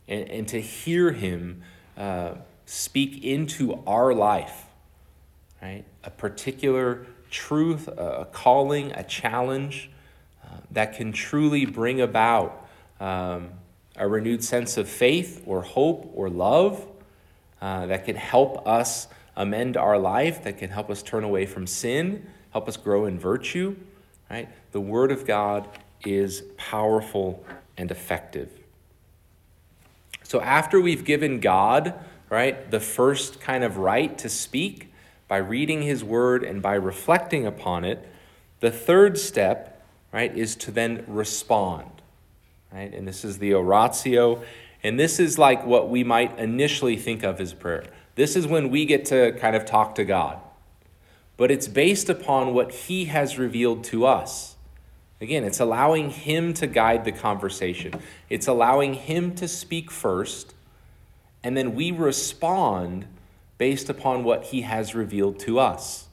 [0.08, 1.62] and, and to hear Him
[1.96, 2.34] uh,
[2.66, 4.66] speak into our life,
[5.62, 5.84] right?
[6.02, 9.90] A particular truth, a calling, a challenge
[10.44, 12.66] uh, that can truly bring about
[13.00, 13.50] um,
[13.96, 16.86] a renewed sense of faith or hope or love
[17.60, 21.66] uh, that can help us amend our life, that can help us turn away from
[21.66, 23.76] sin, help us grow in virtue,
[24.30, 24.48] right?
[24.72, 25.68] The Word of God
[26.04, 27.44] is powerful
[27.76, 28.50] and effective.
[30.22, 31.94] So after we've given God,
[32.30, 34.92] right, the first kind of right to speak
[35.28, 38.06] by reading his word and by reflecting upon it,
[38.60, 41.93] the third step, right, is to then respond.
[42.74, 42.92] Right?
[42.92, 44.42] And this is the oratio,
[44.82, 47.84] and this is like what we might initially think of as prayer.
[48.16, 50.40] This is when we get to kind of talk to God.
[51.36, 54.54] But it's based upon what he has revealed to us.
[55.20, 57.94] Again, it's allowing Him to guide the conversation,
[58.28, 60.54] it's allowing Him to speak first,
[61.42, 63.06] and then we respond
[63.56, 66.08] based upon what He has revealed to us.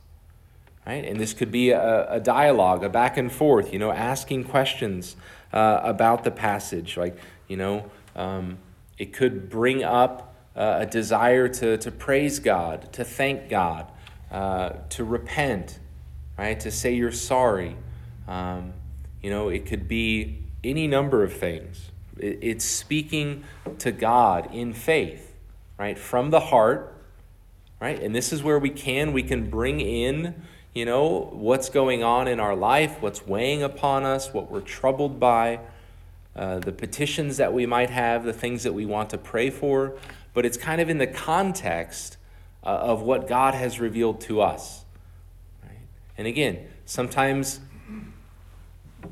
[0.85, 1.03] Right?
[1.03, 5.15] And this could be a, a dialogue, a back and forth, you know, asking questions
[5.53, 6.97] uh, about the passage.
[6.97, 8.57] Like, you know, um,
[8.97, 13.91] it could bring up uh, a desire to, to praise God, to thank God,
[14.31, 15.79] uh, to repent,
[16.37, 16.59] right?
[16.59, 17.75] To say you're sorry.
[18.27, 18.73] Um,
[19.21, 21.91] you know, it could be any number of things.
[22.17, 23.43] It, it's speaking
[23.79, 25.35] to God in faith,
[25.77, 25.97] right?
[25.97, 26.95] From the heart,
[27.79, 28.01] right?
[28.01, 30.35] And this is where we can, we can bring in,
[30.73, 35.19] you know, what's going on in our life, what's weighing upon us, what we're troubled
[35.19, 35.59] by,
[36.35, 39.97] uh, the petitions that we might have, the things that we want to pray for.
[40.33, 42.15] But it's kind of in the context
[42.63, 44.85] uh, of what God has revealed to us.
[45.61, 45.77] Right?
[46.17, 47.59] And again, sometimes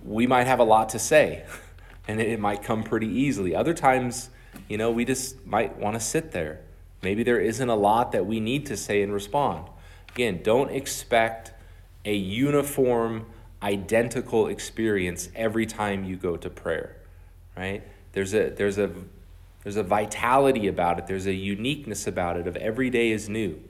[0.06, 1.44] we might have a lot to say,
[2.08, 3.54] and it might come pretty easily.
[3.54, 4.30] Other times,
[4.70, 6.62] you know, we just might want to sit there.
[7.02, 9.68] Maybe there isn't a lot that we need to say and respond.
[10.14, 11.54] Again, don't expect
[12.06, 13.26] a uniform,
[13.62, 16.96] identical experience every time you go to prayer,
[17.58, 17.84] right?
[18.14, 18.92] There's a, there's a,
[19.64, 23.62] there's a vitality about it, there's a uniqueness about it of every day is new,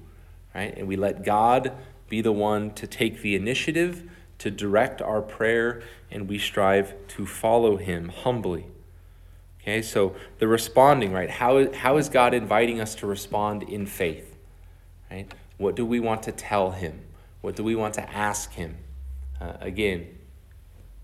[0.53, 0.75] right?
[0.77, 1.73] And we let God
[2.07, 7.25] be the one to take the initiative, to direct our prayer, and we strive to
[7.25, 8.67] follow Him humbly.
[9.61, 11.29] Okay, so the responding, right?
[11.29, 14.35] How, how is God inviting us to respond in faith?
[15.11, 15.31] Right?
[15.59, 17.01] What do we want to tell Him?
[17.41, 18.77] What do we want to ask Him?
[19.39, 20.07] Uh, again,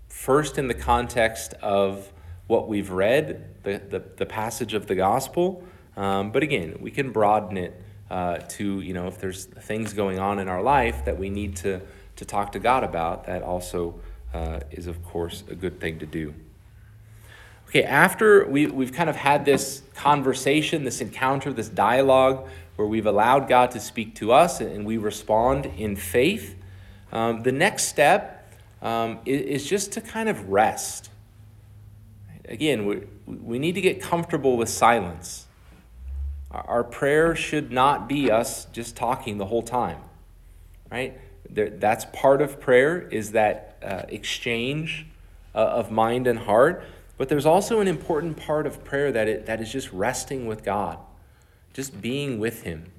[0.08, 2.10] first in the context of
[2.46, 5.62] what we've read, the, the, the passage of the gospel,
[5.96, 10.18] um, but again, we can broaden it uh, to, you know, if there's things going
[10.18, 11.82] on in our life that we need to,
[12.16, 14.00] to talk to God about, that also
[14.32, 16.34] uh, is, of course, a good thing to do.
[17.68, 23.06] Okay, after we, we've kind of had this conversation, this encounter, this dialogue where we've
[23.06, 26.54] allowed God to speak to us and we respond in faith,
[27.12, 31.10] um, the next step um, is, is, just to kind of rest.
[32.46, 35.46] Again, we, we need to get comfortable with silence.
[36.50, 39.98] Our prayer should not be us just talking the whole time,
[40.90, 41.18] right?
[41.48, 45.06] There, that's part of prayer is that uh, exchange
[45.54, 46.84] uh, of mind and heart.
[47.18, 50.62] But there's also an important part of prayer that, it, that is just resting with
[50.62, 50.98] God,
[51.76, 52.90] just being with Him,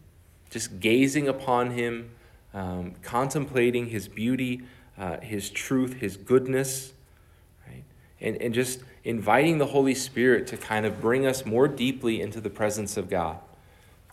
[0.52, 2.12] just gazing upon Him,
[2.54, 4.62] um, contemplating His beauty,
[5.00, 6.94] uh, His truth, His goodness,
[7.68, 7.84] right?
[8.22, 12.40] And, and just inviting the Holy Spirit to kind of bring us more deeply into
[12.40, 13.40] the presence of God,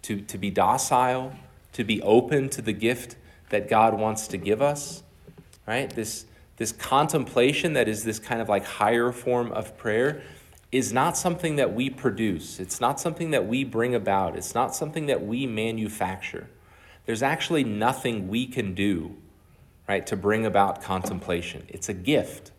[0.00, 1.34] to, to be docile,
[1.74, 3.16] to be open to the gift
[3.50, 5.02] that God wants to give us,
[5.66, 5.90] right?
[5.90, 6.24] This
[6.56, 10.22] this contemplation that is this kind of like higher form of prayer
[10.74, 12.58] is not something that we produce.
[12.58, 14.34] It's not something that we bring about.
[14.34, 16.48] It's not something that we manufacture.
[17.06, 19.14] There's actually nothing we can do,
[19.88, 21.64] right, to bring about contemplation.
[21.68, 22.50] It's a gift.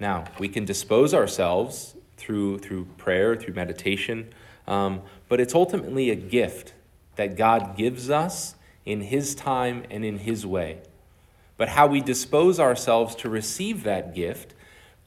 [0.00, 4.32] Now, we can dispose ourselves through, through prayer, through meditation,
[4.66, 6.72] um, but it's ultimately a gift
[7.16, 8.54] that God gives us
[8.86, 10.78] in His time and in His way.
[11.58, 14.54] But how we dispose ourselves to receive that gift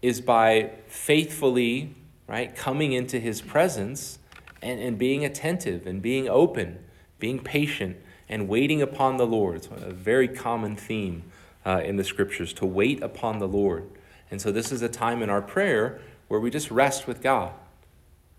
[0.01, 1.95] is by faithfully,
[2.27, 4.19] right, coming into his presence
[4.61, 6.79] and, and being attentive and being open,
[7.19, 9.57] being patient, and waiting upon the Lord.
[9.57, 11.23] It's a very common theme
[11.65, 13.89] uh, in the scriptures to wait upon the Lord.
[14.31, 17.51] And so this is a time in our prayer where we just rest with God,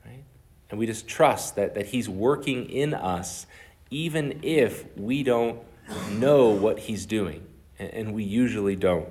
[0.05, 0.23] right?
[0.71, 3.47] And we just trust that, that He's working in us,
[3.91, 5.59] even if we don't
[6.13, 7.45] know what He's doing
[7.79, 9.09] and we usually don't.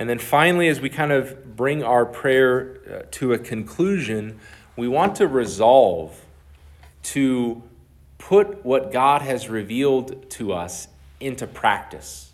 [0.00, 4.40] And then finally, as we kind of bring our prayer uh, to a conclusion,
[4.74, 6.18] we want to resolve
[7.02, 7.62] to
[8.16, 10.88] put what God has revealed to us
[11.20, 12.32] into practice.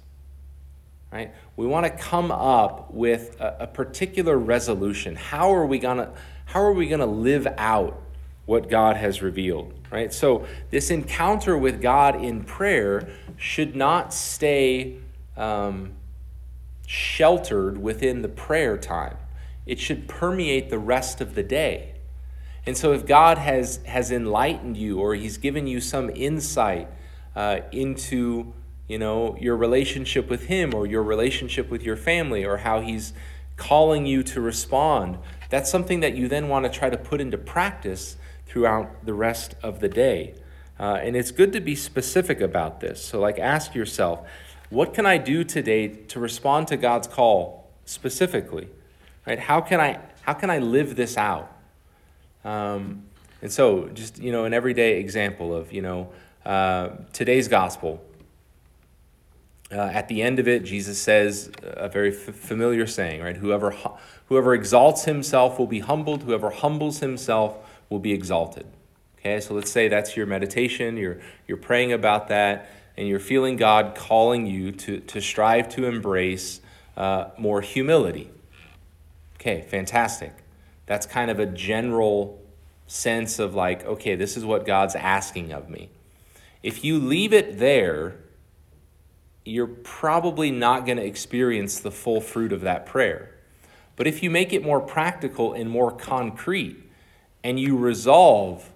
[1.11, 1.35] Right?
[1.57, 5.17] We want to come up with a, a particular resolution.
[5.17, 6.13] How are we gonna
[6.45, 8.01] how are we gonna live out
[8.45, 9.75] what God has revealed?
[9.91, 10.15] Right?
[10.15, 14.99] So this encounter with God in prayer should not stay
[15.37, 15.95] um,
[16.87, 19.17] sheltered within the prayer time.
[19.67, 21.95] It should permeate the rest of the day.
[22.65, 26.89] And so, if God has, has enlightened you or He's given you some insight
[27.35, 28.55] uh, into
[28.89, 33.13] you know, your relationship with Him or your relationship with your family or how He's
[33.57, 35.19] calling you to respond,
[35.51, 39.55] that's something that you then want to try to put into practice throughout the rest
[39.63, 40.35] of the day.
[40.79, 43.03] Uh, and it's good to be specific about this.
[43.03, 44.29] So, like, ask yourself,
[44.71, 48.69] what can I do today to respond to God's call specifically?
[49.27, 49.39] Right?
[49.39, 51.53] How can I how can I live this out?
[52.45, 53.05] Um,
[53.43, 56.11] and so, just you know, an everyday example of you know
[56.45, 58.03] uh, today's gospel.
[59.73, 63.37] uh, at the end of it, Jesus says a very f- familiar saying, right?
[63.37, 63.75] Whoever,
[64.27, 67.57] whoever exalts himself will be humbled, whoever humbles himself
[67.89, 68.67] will be exalted.
[69.19, 73.57] Okay, so let's say that's your meditation, you're, you're praying about that, and you're feeling
[73.57, 76.61] God calling you to, to strive to embrace
[76.97, 78.31] uh, more humility.
[79.37, 80.33] Okay, fantastic.
[80.87, 82.43] That's kind of a general
[82.87, 85.91] sense of like, okay, this is what God's asking of me.
[86.63, 88.17] If you leave it there,
[89.45, 93.35] you're probably not going to experience the full fruit of that prayer.
[93.95, 96.87] But if you make it more practical and more concrete,
[97.47, 98.73] and you resolve,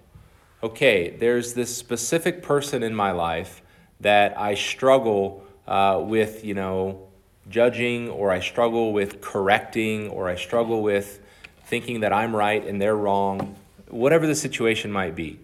[0.63, 3.61] okay, there's this specific person in my life
[4.01, 7.07] that I struggle uh, with, you know,
[7.49, 11.19] judging, or I struggle with correcting, or I struggle with
[11.65, 13.55] thinking that I'm right and they're wrong,
[13.87, 15.39] whatever the situation might be.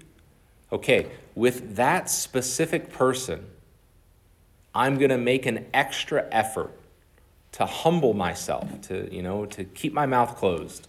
[0.72, 3.46] Okay, with that specific person,
[4.76, 6.72] I'm going to make an extra effort
[7.54, 10.88] to humble myself, to, you know, to keep my mouth closed,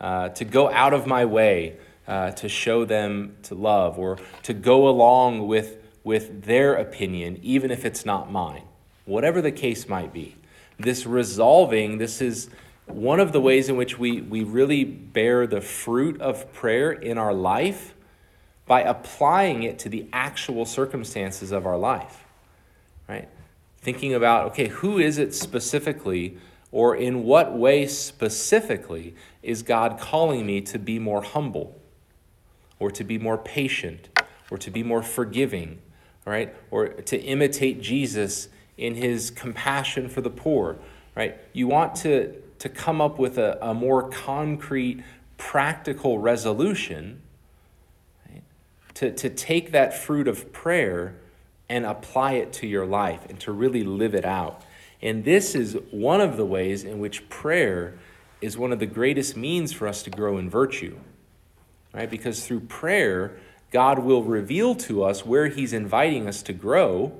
[0.00, 1.76] uh, to go out of my way
[2.08, 7.70] uh, to show them to love or to go along with, with their opinion, even
[7.70, 8.62] if it's not mine,
[9.04, 10.36] whatever the case might be.
[10.78, 12.48] This resolving, this is
[12.86, 17.18] one of the ways in which we, we really bear the fruit of prayer in
[17.18, 17.94] our life
[18.66, 22.24] by applying it to the actual circumstances of our life
[23.10, 23.28] right?
[23.78, 26.38] Thinking about, okay, who is it specifically,
[26.70, 31.76] or in what way specifically is God calling me to be more humble,
[32.78, 34.08] or to be more patient,
[34.50, 35.80] or to be more forgiving,
[36.30, 36.54] right?
[36.70, 40.78] Or to imitate Jesus in his compassion for the poor,
[41.16, 41.36] right?
[41.52, 45.02] You want to, to come up with a, a more concrete,
[45.36, 47.20] practical resolution
[48.30, 48.42] right?
[48.94, 51.16] to, to take that fruit of prayer
[51.68, 54.62] and apply it to your life and to really live it out.
[55.02, 57.98] And this is one of the ways in which prayer
[58.40, 60.96] is one of the greatest means for us to grow in virtue.
[61.92, 62.08] Right?
[62.08, 63.36] Because through prayer,
[63.70, 67.12] God will reveal to us where He's inviting us to grow,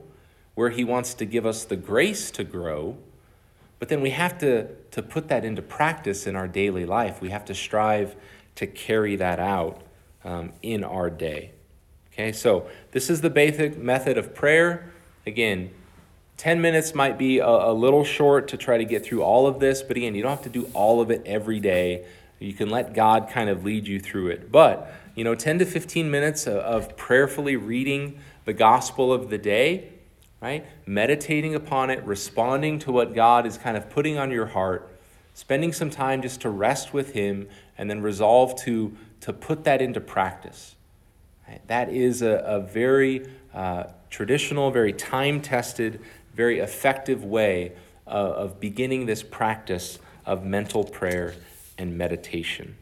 [0.55, 2.97] where He wants to give us the grace to grow.
[3.79, 7.21] But then we have to, to put that into practice in our daily life.
[7.21, 8.15] We have to strive
[8.57, 9.81] to carry that out
[10.25, 11.53] um, in our day.
[12.13, 14.93] Okay, so this is the basic method of prayer.
[15.27, 15.71] Again,
[16.37, 19.61] 10 minutes might be a, a, little short to try to get through all of
[19.61, 22.05] this, but again, you don't have to do all of it every day.
[22.39, 24.51] You can let God kind of lead you through it.
[24.51, 29.37] But, you know, 10 to 15 minutes of, of prayerfully reading the gospel of the
[29.37, 29.91] day,
[30.41, 30.65] right?
[30.87, 34.91] Meditating upon it, responding to what God is kind of putting on your heart,
[35.35, 39.83] spending some time just to rest with Him, and then resolve to, to put that
[39.83, 40.75] into practice.
[41.67, 46.01] That is a, a very uh, traditional, very time tested,
[46.33, 47.73] very effective way
[48.07, 51.35] uh, of beginning this practice of mental prayer
[51.77, 52.79] and meditation.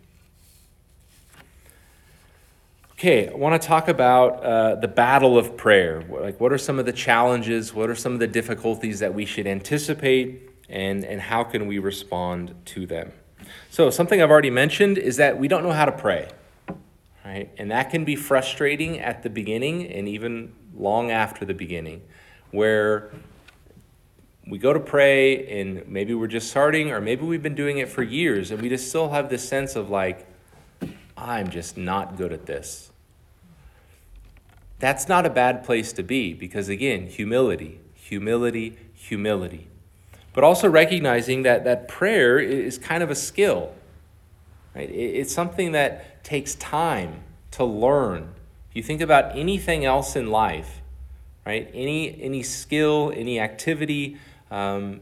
[2.98, 6.02] Okay, I want to talk about uh, the battle of prayer.
[6.08, 7.72] Like, what are some of the challenges?
[7.72, 10.50] What are some of the difficulties that we should anticipate?
[10.68, 13.12] And, and how can we respond to them?
[13.70, 16.28] So, something I've already mentioned is that we don't know how to pray
[17.28, 17.50] right?
[17.58, 22.02] And that can be frustrating at the beginning and even long after the beginning,
[22.52, 23.10] where
[24.46, 27.88] we go to pray and maybe we're just starting, or maybe we've been doing it
[27.88, 30.26] for years and we just still have this sense of like,
[31.16, 32.87] I'm just not good at this.
[34.78, 39.68] That's not a bad place to be because, again, humility, humility, humility.
[40.32, 43.72] But also recognizing that, that prayer is kind of a skill.
[44.74, 44.88] Right?
[44.90, 48.34] It's something that takes time to learn.
[48.70, 50.80] If you think about anything else in life,
[51.44, 51.68] right?
[51.72, 54.18] Any any skill, any activity,
[54.50, 55.00] um,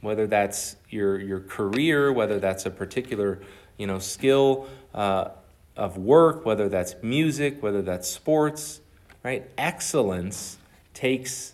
[0.00, 3.40] whether that's your your career, whether that's a particular
[3.76, 5.28] you know skill uh,
[5.76, 8.80] of work, whether that's music, whether that's sports,
[9.28, 9.50] right?
[9.58, 10.56] Excellence
[10.94, 11.52] takes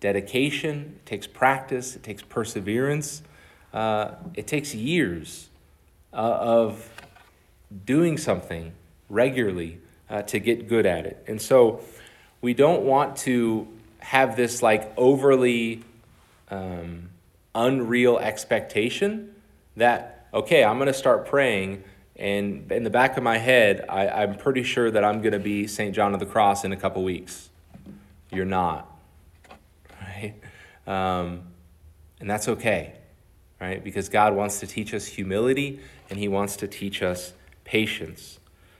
[0.00, 3.22] dedication, it takes practice, it takes perseverance,
[3.72, 5.48] uh, it takes years
[6.12, 6.90] uh, of
[7.86, 8.70] doing something
[9.08, 9.78] regularly
[10.10, 11.24] uh, to get good at it.
[11.26, 11.80] And so
[12.42, 13.66] we don't want to
[14.00, 15.82] have this like overly
[16.50, 17.08] um,
[17.54, 19.34] unreal expectation
[19.74, 21.82] that, okay, I'm going to start praying.
[22.18, 25.38] And in the back of my head, I, I'm pretty sure that I'm going to
[25.38, 25.94] be St.
[25.94, 27.50] John of the Cross in a couple weeks.
[28.32, 28.90] You're not,
[30.00, 30.34] right?
[30.86, 31.42] Um,
[32.18, 32.94] and that's okay,
[33.60, 33.84] right?
[33.84, 38.38] Because God wants to teach us humility and He wants to teach us patience.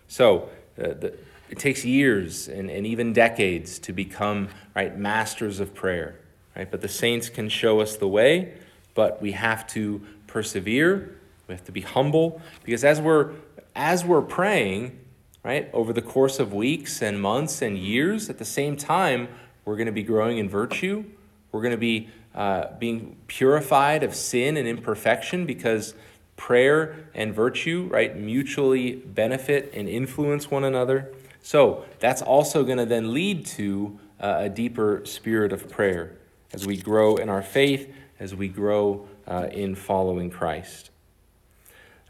[0.09, 1.19] So uh, the,
[1.51, 6.17] it takes years and, and even decades to become right masters of prayer.
[6.57, 6.71] right?
[6.71, 8.55] But the saints can show us the way,
[8.95, 11.19] but we have to persevere.
[11.49, 13.33] We have to be humble because as we're
[13.75, 14.99] as we're praying,
[15.45, 19.29] right, over the course of weeks and months and years, at the same time,
[19.65, 21.05] we're going to be growing in virtue.
[21.53, 25.95] We're going to be uh, being purified of sin and imperfection because
[26.37, 31.13] prayer and virtue, right, mutually benefit and influence one another.
[31.43, 36.17] So that's also going to then lead to uh, a deeper spirit of prayer
[36.53, 40.91] as we grow in our faith, as we grow uh, in following Christ.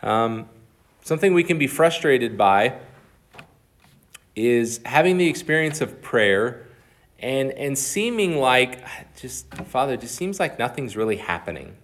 [0.03, 0.49] Um,
[1.03, 2.79] something we can be frustrated by
[4.35, 6.67] is having the experience of prayer
[7.19, 8.85] and, and seeming like
[9.17, 11.77] just, Father, it just seems like nothing's really happening.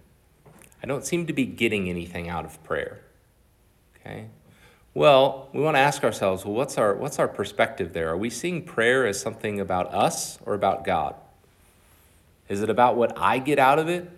[0.83, 3.01] I don't seem to be getting anything out of prayer.
[3.97, 4.27] Okay?
[4.93, 8.09] Well, we want to ask ourselves, well, what's our, what's our perspective there?
[8.09, 11.15] Are we seeing prayer as something about us or about God?
[12.47, 14.11] Is it about what I get out of it?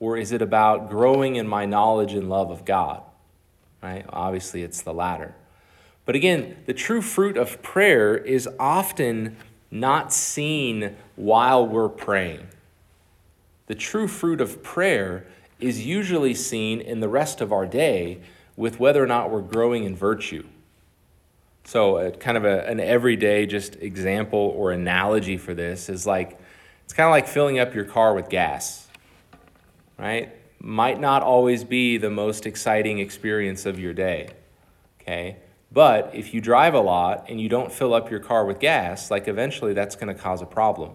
[0.00, 3.02] Or is it about growing in my knowledge and love of God?
[3.82, 4.04] Right?
[4.08, 5.34] Obviously, it's the latter.
[6.04, 9.36] But again, the true fruit of prayer is often
[9.70, 12.48] not seen while we're praying.
[13.66, 15.26] The true fruit of prayer
[15.60, 18.20] is usually seen in the rest of our day
[18.56, 20.44] with whether or not we're growing in virtue.
[21.64, 26.40] So, a, kind of a, an everyday just example or analogy for this is like
[26.84, 28.88] it's kind of like filling up your car with gas,
[29.98, 30.34] right?
[30.60, 34.30] Might not always be the most exciting experience of your day,
[35.00, 35.36] okay?
[35.70, 39.10] But if you drive a lot and you don't fill up your car with gas,
[39.10, 40.92] like eventually that's going to cause a problem.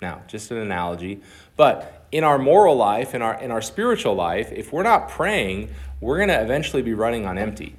[0.00, 1.20] Now, just an analogy.
[1.56, 5.70] But in our moral life, in our, in our spiritual life, if we're not praying,
[6.00, 7.76] we're going to eventually be running on empty.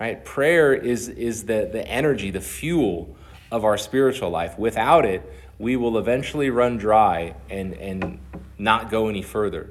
[0.00, 0.24] Right?
[0.24, 3.16] Prayer is, is the, the energy, the fuel
[3.50, 4.58] of our spiritual life.
[4.58, 8.18] Without it, we will eventually run dry and, and
[8.58, 9.70] not go any further.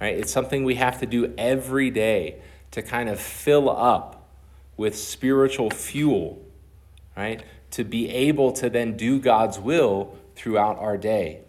[0.00, 0.16] Right?
[0.18, 2.40] It's something we have to do every day
[2.72, 4.28] to kind of fill up
[4.76, 6.44] with spiritual fuel,
[7.16, 7.42] right?
[7.72, 11.40] To be able to then do God's will throughout our day.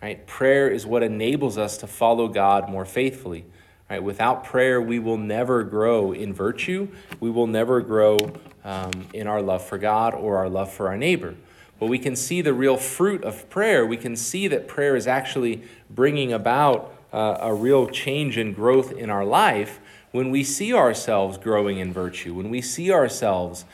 [0.00, 0.24] Right?
[0.26, 3.44] Prayer is what enables us to follow God more faithfully.
[3.90, 4.02] Right?
[4.02, 6.88] Without prayer, we will never grow in virtue.
[7.18, 8.18] We will never grow
[8.62, 11.34] um, in our love for God or our love for our neighbor.
[11.80, 13.86] But we can see the real fruit of prayer.
[13.86, 18.92] We can see that prayer is actually bringing about uh, a real change and growth
[18.92, 19.80] in our life
[20.10, 23.64] when we see ourselves growing in virtue, when we see ourselves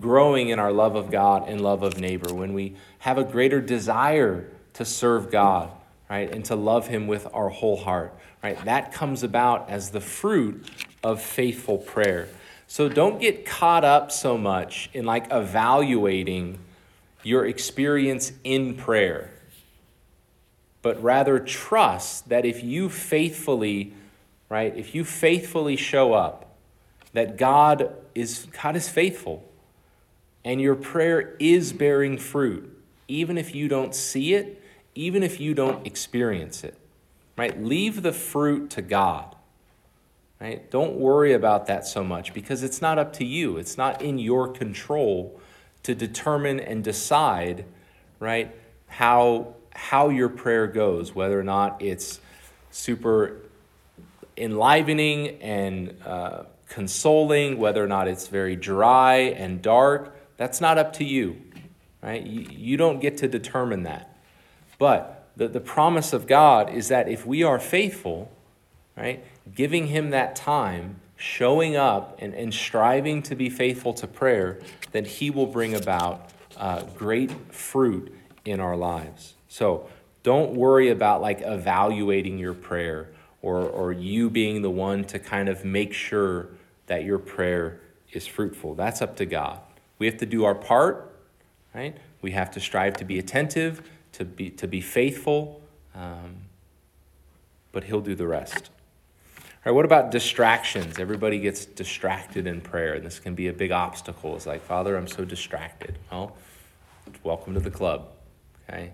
[0.00, 3.60] growing in our love of God and love of neighbor, when we have a greater
[3.60, 5.70] desire to serve God,
[6.10, 8.62] right, and to love Him with our whole heart, right?
[8.64, 10.68] That comes about as the fruit
[11.02, 12.28] of faithful prayer.
[12.66, 16.58] So don't get caught up so much in like evaluating
[17.22, 19.30] your experience in prayer,
[20.84, 23.94] but rather trust that if you faithfully,
[24.50, 26.54] right, if you faithfully show up,
[27.14, 29.42] that God is God is faithful
[30.44, 32.70] and your prayer is bearing fruit,
[33.08, 34.62] even if you don't see it,
[34.94, 36.76] even if you don't experience it.
[37.38, 37.58] Right?
[37.64, 39.34] Leave the fruit to God.
[40.38, 40.70] Right?
[40.70, 43.56] Don't worry about that so much because it's not up to you.
[43.56, 45.40] It's not in your control
[45.82, 47.64] to determine and decide,
[48.20, 48.54] right,
[48.86, 52.20] how how your prayer goes, whether or not it's
[52.70, 53.40] super
[54.36, 60.16] enlivening and uh, consoling, whether or not it's very dry and dark.
[60.36, 61.40] That's not up to you,
[62.02, 62.24] right?
[62.24, 64.16] You, you don't get to determine that.
[64.78, 68.30] But the, the promise of God is that if we are faithful,
[68.96, 74.60] right, giving Him that time, showing up, and, and striving to be faithful to prayer,
[74.92, 78.12] then He will bring about uh, great fruit
[78.44, 79.33] in our lives.
[79.54, 79.88] So
[80.24, 85.48] don't worry about like evaluating your prayer or, or you being the one to kind
[85.48, 86.48] of make sure
[86.86, 87.78] that your prayer
[88.10, 88.74] is fruitful.
[88.74, 89.60] That's up to God.
[90.00, 91.14] We have to do our part,
[91.72, 91.96] right?
[92.20, 95.62] We have to strive to be attentive, to be, to be faithful,
[95.94, 96.34] um,
[97.70, 98.70] but He'll do the rest.
[99.38, 100.98] All right, what about distractions?
[100.98, 104.34] Everybody gets distracted in prayer, and this can be a big obstacle.
[104.34, 105.96] It's like, Father, I'm so distracted.
[106.10, 106.36] Well,
[107.22, 108.08] welcome to the club,
[108.68, 108.90] okay?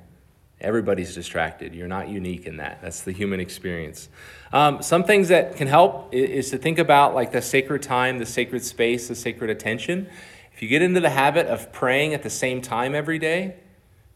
[0.60, 1.74] Everybody's distracted.
[1.74, 2.80] You're not unique in that.
[2.82, 4.08] That's the human experience.
[4.52, 8.26] Um, some things that can help is, to think about like the sacred time, the
[8.26, 10.08] sacred space, the sacred attention.
[10.52, 13.56] If you get into the habit of praying at the same time every day,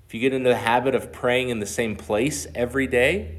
[0.07, 3.39] if you get into the habit of praying in the same place every day,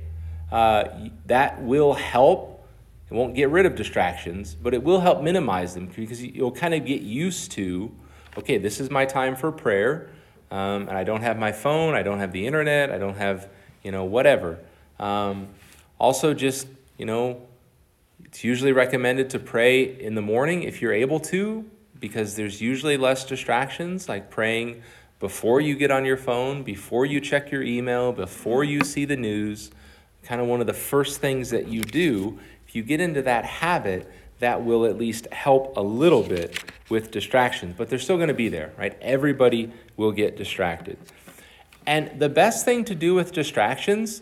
[0.51, 0.85] uh,
[1.27, 2.67] that will help.
[3.09, 6.73] It won't get rid of distractions, but it will help minimize them because you'll kind
[6.73, 7.91] of get used to
[8.37, 10.09] okay, this is my time for prayer,
[10.51, 13.49] um, and I don't have my phone, I don't have the internet, I don't have,
[13.83, 14.59] you know, whatever.
[14.99, 15.49] Um,
[15.99, 16.67] also, just,
[16.97, 17.41] you know,
[18.23, 21.65] it's usually recommended to pray in the morning if you're able to,
[21.99, 24.81] because there's usually less distractions, like praying
[25.19, 29.15] before you get on your phone, before you check your email, before you see the
[29.15, 29.71] news.
[30.23, 32.39] Kind of one of the first things that you do.
[32.67, 37.11] If you get into that habit, that will at least help a little bit with
[37.11, 38.97] distractions, but they're still going to be there, right?
[39.01, 40.97] Everybody will get distracted.
[41.88, 44.21] And the best thing to do with distractions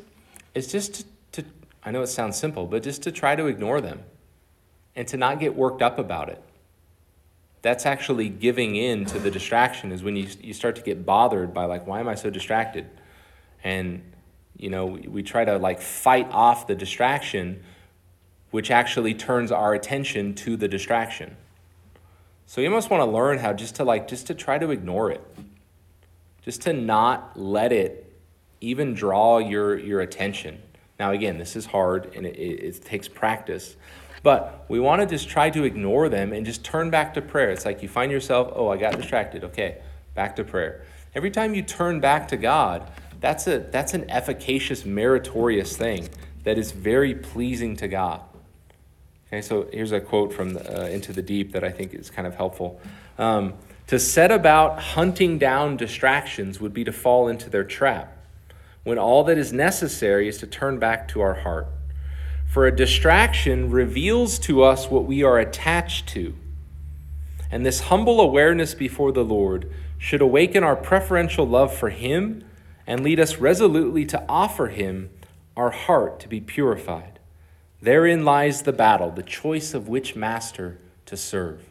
[0.53, 1.49] is just to, to,
[1.84, 4.03] I know it sounds simple, but just to try to ignore them
[4.95, 6.41] and to not get worked up about it.
[7.61, 11.53] That's actually giving in to the distraction, is when you, you start to get bothered
[11.53, 12.89] by, like, why am I so distracted?
[13.64, 14.03] And,
[14.57, 17.64] you know, we, we try to, like, fight off the distraction,
[18.54, 21.36] which actually turns our attention to the distraction.
[22.45, 25.12] So you must want to learn how just to, like, just to try to ignore
[25.12, 25.22] it
[26.43, 28.14] just to not let it
[28.62, 30.62] even draw your, your attention.
[30.99, 33.76] Now, again, this is hard and it, it, takes practice,
[34.22, 37.51] but we want to just try to ignore them and just turn back to prayer.
[37.51, 39.43] It's like you find yourself, oh, I got distracted.
[39.43, 39.82] Okay,
[40.16, 40.86] back to prayer.
[41.16, 46.10] Every time you turn back to God, that's, a, that's an efficacious, meritorious thing
[46.43, 48.22] that is very pleasing to God.
[49.34, 52.11] Okay, so here's a quote from the, uh, Into the Deep that I think is
[52.11, 52.79] kind of helpful.
[53.17, 53.55] Um,
[53.88, 58.15] to set about hunting down distractions would be to fall into their trap,
[58.84, 61.65] when all that is necessary is to turn back to our heart.
[62.45, 66.36] For a distraction reveals to us what we are attached to.
[67.49, 69.67] And this humble awareness before the Lord
[69.97, 72.43] should awaken our preferential love for Him
[72.86, 75.09] and lead us resolutely to offer Him
[75.57, 77.12] our heart to be purified.
[77.84, 81.69] Therein lies the battle, the choice of which master to serve.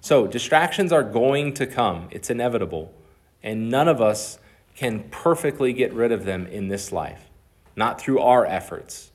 [0.00, 2.94] So, distractions are going to come, it's inevitable.
[3.42, 4.38] And none of us
[4.74, 7.28] can perfectly get rid of them in this life,
[7.76, 9.10] not through our efforts.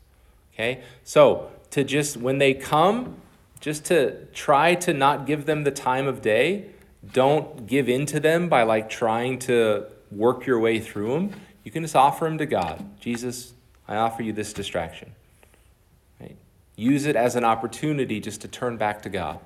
[0.53, 0.84] Okay?
[1.03, 3.16] So, to just, when they come,
[3.59, 6.66] just to try to not give them the time of day.
[7.11, 11.32] Don't give in to them by like trying to work your way through them.
[11.64, 12.86] You can just offer them to God.
[12.99, 13.53] Jesus,
[13.88, 15.16] I offer you this distraction.
[16.76, 19.40] Use it as an opportunity just to turn back to God.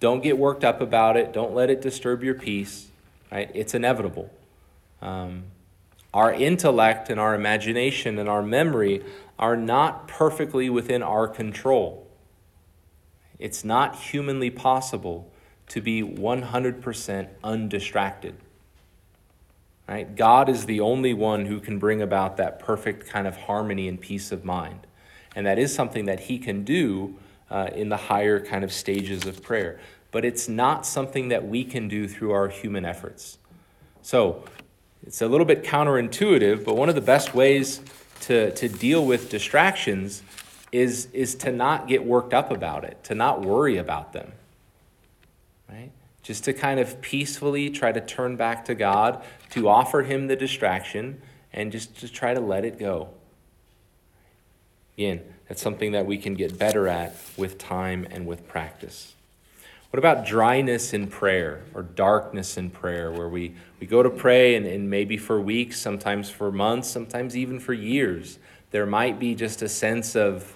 [0.00, 1.32] Don't get worked up about it.
[1.32, 2.88] Don't let it disturb your peace.
[3.30, 3.50] Right?
[3.54, 4.30] It's inevitable.
[5.00, 5.44] Um,
[6.12, 9.02] our intellect and our imagination and our memory
[9.38, 12.06] are not perfectly within our control.
[13.38, 15.30] It's not humanly possible
[15.68, 18.36] to be 100% undistracted.
[19.88, 20.14] Right?
[20.14, 24.00] God is the only one who can bring about that perfect kind of harmony and
[24.00, 24.86] peace of mind.
[25.34, 27.16] And that is something that He can do
[27.50, 29.80] uh, in the higher kind of stages of prayer.
[30.10, 33.38] But it's not something that we can do through our human efforts.
[34.02, 34.44] So
[35.06, 37.80] it's a little bit counterintuitive, but one of the best ways
[38.22, 40.22] to, to deal with distractions
[40.70, 44.32] is, is to not get worked up about it, to not worry about them.
[45.68, 45.90] Right?
[46.22, 50.36] Just to kind of peacefully try to turn back to God, to offer Him the
[50.36, 51.20] distraction,
[51.52, 53.10] and just to try to let it go.
[54.96, 59.14] Again, that's something that we can get better at with time and with practice.
[59.90, 64.54] What about dryness in prayer or darkness in prayer, where we, we go to pray
[64.54, 68.38] and, and maybe for weeks, sometimes for months, sometimes even for years,
[68.70, 70.54] there might be just a sense of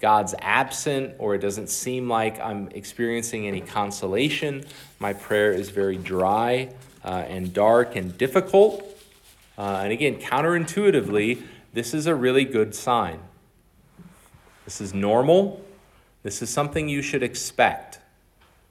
[0.00, 4.64] God's absent, or it doesn't seem like I'm experiencing any consolation.
[4.98, 6.68] My prayer is very dry
[7.02, 8.84] uh, and dark and difficult.
[9.56, 13.18] Uh, and again, counterintuitively, this is a really good sign.
[14.64, 15.64] This is normal.
[16.22, 17.98] This is something you should expect.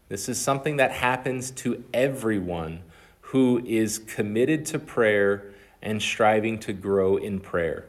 [0.10, 2.82] This is something that happens to everyone
[3.22, 5.46] who is committed to prayer
[5.82, 7.86] and striving to grow in prayer.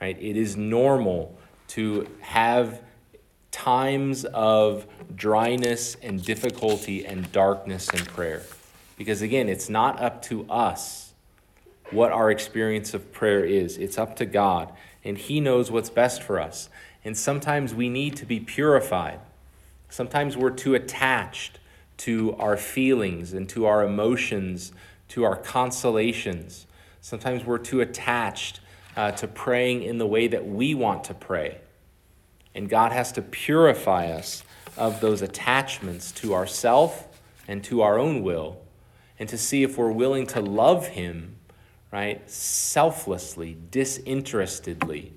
[0.00, 0.16] Right?
[0.20, 2.82] It is normal to have
[3.50, 8.42] times of dryness and difficulty and darkness in prayer.
[8.96, 11.12] Because again, it's not up to us
[11.90, 13.78] what our experience of prayer is.
[13.78, 14.72] It's up to God,
[15.04, 16.68] and He knows what's best for us.
[17.08, 19.20] And sometimes we need to be purified.
[19.88, 21.58] Sometimes we're too attached
[21.96, 24.72] to our feelings and to our emotions,
[25.08, 26.66] to our consolations.
[27.00, 28.60] Sometimes we're too attached
[28.94, 31.62] uh, to praying in the way that we want to pray.
[32.54, 34.42] And God has to purify us
[34.76, 37.08] of those attachments to ourself
[37.48, 38.60] and to our own will,
[39.18, 41.36] and to see if we're willing to love Him,
[41.90, 45.14] right, selflessly, disinterestedly,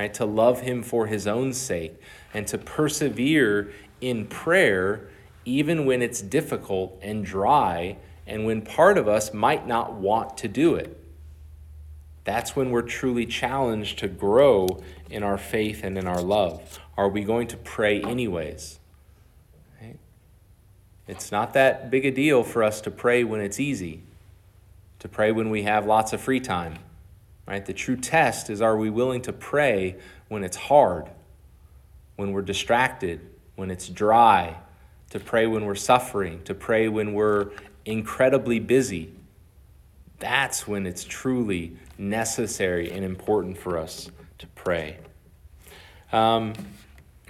[0.00, 0.14] right?
[0.14, 2.00] To love him for his own sake
[2.32, 3.70] and to persevere
[4.00, 5.08] in prayer
[5.44, 10.48] even when it's difficult and dry and when part of us might not want to
[10.48, 10.96] do it.
[12.24, 16.78] That's when we're truly challenged to grow in our faith and in our love.
[16.96, 18.78] Are we going to pray anyways?
[21.06, 24.00] It's not that big a deal for us to pray when it's easy,
[25.00, 26.78] to pray when we have lots of free time.
[27.50, 27.66] Right?
[27.66, 29.96] The true test is are we willing to pray
[30.28, 31.10] when it's hard,
[32.14, 33.20] when we're distracted,
[33.56, 34.56] when it's dry,
[35.10, 37.50] to pray when we're suffering, to pray when we're
[37.84, 39.12] incredibly busy.
[40.20, 44.98] That's when it's truly necessary and important for us to pray.
[46.12, 46.52] Um,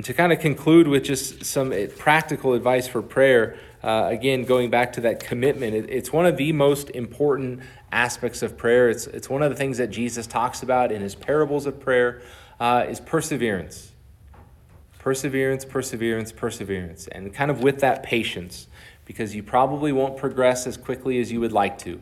[0.03, 4.71] to kind of conclude with just some eh, practical advice for prayer, uh, again, going
[4.71, 7.61] back to that commitment, it, it's one of the most important
[7.91, 8.91] aspects of prayer.
[8.91, 12.21] It's, it's one of the things that Jesus talks about in his parables of prayer
[12.59, 13.93] uh, is perseverance.
[14.99, 17.09] Perseverance, perseverance, perseverance.
[17.09, 18.69] And kind of with that patience,
[19.07, 22.01] because you probably won't progress as quickly as you would like to.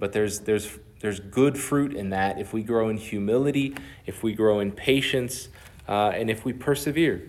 [0.00, 4.32] But there's, there's, there's good fruit in that if we grow in humility, if we
[4.34, 5.48] grow in patience,
[5.88, 7.22] uh, and if we persevere.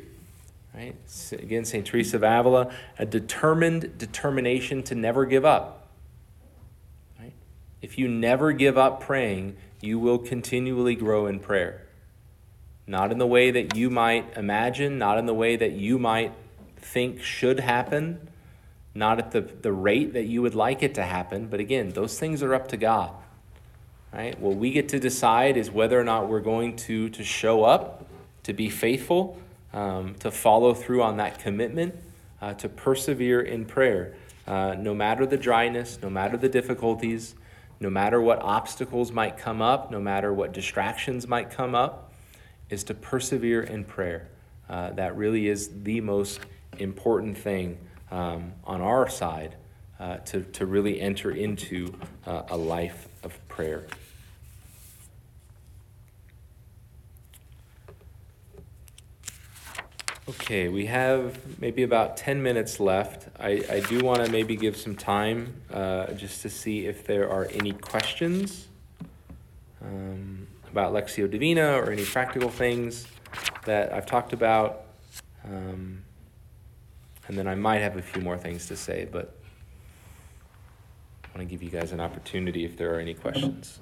[0.73, 0.95] Right?
[1.31, 1.85] Again, St.
[1.85, 5.83] Teresa of Avila, a determined determination to never give up.
[7.83, 11.85] If you never give up praying, you will continually grow in prayer.
[12.87, 16.31] Not in the way that you might imagine, not in the way that you might
[16.77, 18.29] think should happen,
[18.95, 21.47] not at the, the rate that you would like it to happen.
[21.47, 23.11] But again, those things are up to God.
[24.13, 24.39] Right?
[24.39, 28.05] What we get to decide is whether or not we're going to, to show up,
[28.43, 29.37] to be faithful,
[29.73, 31.95] um, to follow through on that commitment,
[32.41, 34.15] uh, to persevere in prayer.
[34.45, 37.35] Uh, no matter the dryness, no matter the difficulties,
[37.79, 42.13] no matter what obstacles might come up, no matter what distractions might come up,
[42.69, 44.27] is to persevere in prayer.
[44.69, 46.39] Uh, that really is the most
[46.79, 47.77] important thing
[48.11, 49.55] um, on our side
[49.99, 51.93] uh, to, to really enter into
[52.25, 53.85] uh, a life of prayer.
[60.29, 63.27] Okay, we have maybe about 10 minutes left.
[63.37, 67.29] I, I do want to maybe give some time uh, just to see if there
[67.29, 68.69] are any questions
[69.81, 73.05] um, about Lectio Divina or any practical things
[73.65, 74.85] that I've talked about.
[75.43, 76.03] Um,
[77.27, 79.35] and then I might have a few more things to say, but
[81.25, 83.81] I want to give you guys an opportunity if there are any questions.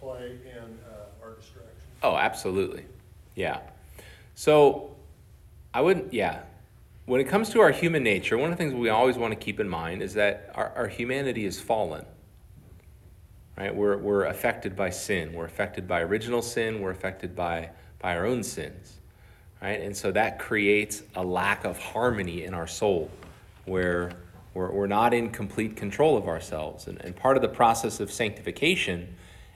[0.00, 1.88] Play in uh, our distraction?
[2.02, 2.84] Oh, absolutely.
[3.34, 3.60] Yeah.
[4.34, 4.96] So
[5.74, 6.40] I wouldn't, yeah.
[7.06, 9.38] When it comes to our human nature, one of the things we always want to
[9.38, 12.04] keep in mind is that our, our humanity is fallen.
[13.56, 13.74] Right?
[13.74, 15.32] We're, we're affected by sin.
[15.32, 16.80] We're affected by original sin.
[16.80, 18.94] We're affected by, by our own sins.
[19.60, 19.80] Right?
[19.80, 23.10] And so that creates a lack of harmony in our soul
[23.64, 24.12] where
[24.54, 26.86] we're, we're not in complete control of ourselves.
[26.86, 29.14] And, and part of the process of sanctification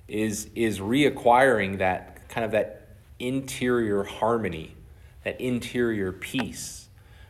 [0.08, 2.88] is is reacquiring that kind of that
[3.18, 4.74] interior harmony,
[5.24, 6.88] that interior peace,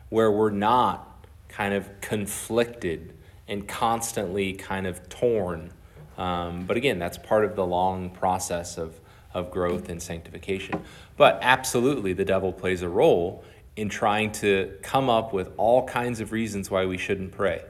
[0.09, 3.13] where we're not kind of conflicted
[3.47, 5.71] and constantly kind of torn.
[6.17, 8.99] Um, but again, that's part of the long process of,
[9.33, 10.83] of growth and sanctification.
[11.17, 13.43] But absolutely, the devil plays a role
[13.75, 17.63] in trying to come up with all kinds of reasons why we shouldn't pray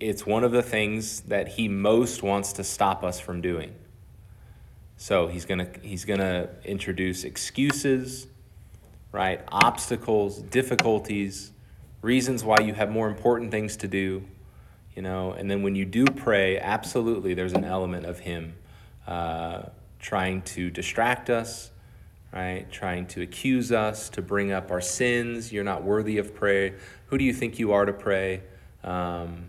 [0.00, 3.74] it's one of the things that he most wants to stop us from doing.
[4.96, 8.26] So he's going to he's going to introduce excuses,
[9.10, 9.40] right?
[9.48, 11.50] Obstacles, difficulties,
[12.02, 14.24] reasons why you have more important things to do,
[14.94, 15.32] you know.
[15.32, 18.54] And then when you do pray, absolutely, there's an element of him
[19.06, 19.62] uh,
[20.02, 21.70] trying to distract us,
[22.32, 22.70] right?
[22.70, 25.52] Trying to accuse us, to bring up our sins.
[25.52, 26.76] You're not worthy of prayer.
[27.06, 28.42] Who do you think you are to pray?
[28.84, 29.48] Um,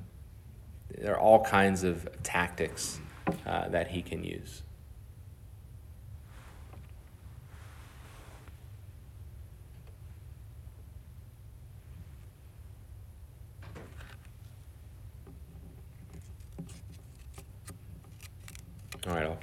[0.98, 3.00] there are all kinds of tactics
[3.46, 4.62] uh, that he can use.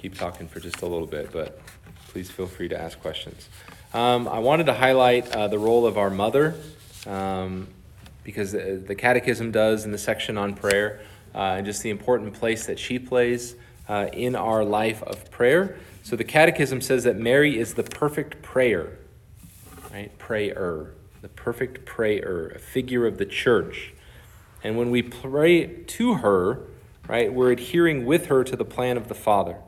[0.01, 1.61] Keep talking for just a little bit, but
[2.09, 3.51] please feel free to ask questions.
[3.93, 6.55] Um, I wanted to highlight uh, the role of our mother
[7.07, 7.69] um,
[8.25, 11.01] because the, the, Catechism does in the section on prayer
[11.35, 13.57] uh, and just the important place that she plays
[13.89, 15.77] uh, in our life of prayer.
[16.03, 18.97] So the Catechism says that Mary is the perfect prayer,
[19.93, 20.17] right?
[20.19, 23.93] Prayer, the perfect prayer, a figure of the church.
[24.65, 26.61] And when we pray to her,
[27.07, 29.59] right, we're adhering with her to the plan of the Father.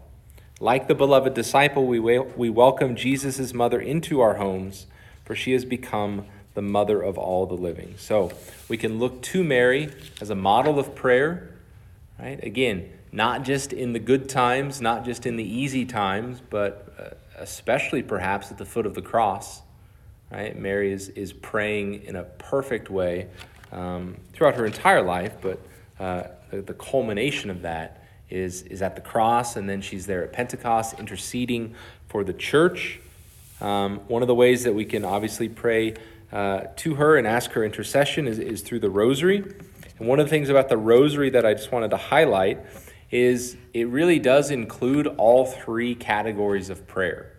[0.62, 4.86] Like the beloved disciple, we, we welcome Jesus' mother into our homes,
[5.24, 7.96] for she has become the mother of all the living.
[7.98, 8.30] So
[8.68, 11.52] we can look to Mary as a model of prayer,
[12.16, 12.38] right?
[12.44, 17.08] Again, not just in the good times, not just in the easy times, but uh,
[17.40, 19.62] especially perhaps at the foot of the cross,
[20.30, 20.56] right?
[20.56, 23.26] Mary is, is praying in a perfect way
[23.72, 25.58] um, throughout her entire life, but
[25.98, 28.01] uh, the, the culmination of that
[28.32, 31.74] is, is at the cross, and then she's there at Pentecost interceding
[32.08, 32.98] for the church.
[33.60, 35.94] Um, one of the ways that we can obviously pray
[36.32, 39.44] uh, to her and ask her intercession is, is through the rosary.
[39.98, 42.58] And one of the things about the rosary that I just wanted to highlight
[43.10, 47.32] is it really does include all three categories of prayer.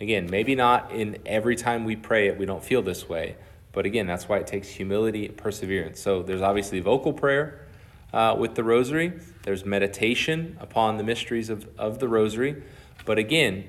[0.00, 3.36] Again, maybe not in every time we pray it, we don't feel this way.
[3.72, 6.00] But again, that's why it takes humility and perseverance.
[6.00, 7.66] So there's obviously vocal prayer
[8.12, 12.62] uh, with the rosary, there's meditation upon the mysteries of, of the rosary.
[13.04, 13.64] But again,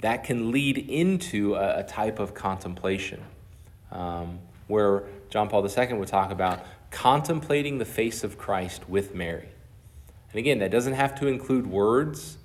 [0.00, 3.22] that can lead into a, a type of contemplation
[3.92, 9.48] um, where John Paul II would talk about contemplating the face of Christ with Mary.
[10.32, 12.38] And again, that doesn't have to include words,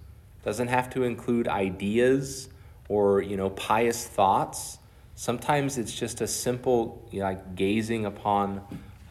[0.44, 2.50] doesn't have to include ideas
[2.88, 4.80] or you know pious thoughts.
[5.16, 8.62] Sometimes it's just a simple you know, like gazing upon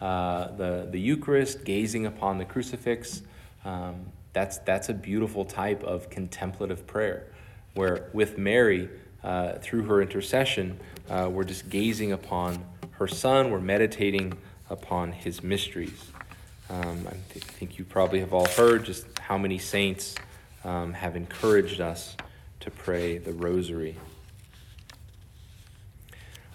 [0.05, 3.23] uh, the the Eucharist, gazing upon the crucifix.
[3.65, 7.27] Um, that's that's a beautiful type of contemplative prayer,
[7.73, 8.91] where with Mary,
[9.23, 10.79] uh, through her intercession,
[11.09, 13.51] uh, we're just gazing upon her Son.
[13.51, 14.37] We're meditating
[14.69, 16.11] upon His mysteries.
[16.69, 20.17] Um, I th- think you probably have all heard just how many saints
[20.65, 22.15] um, have encouraged us
[22.61, 23.97] to pray the rosary.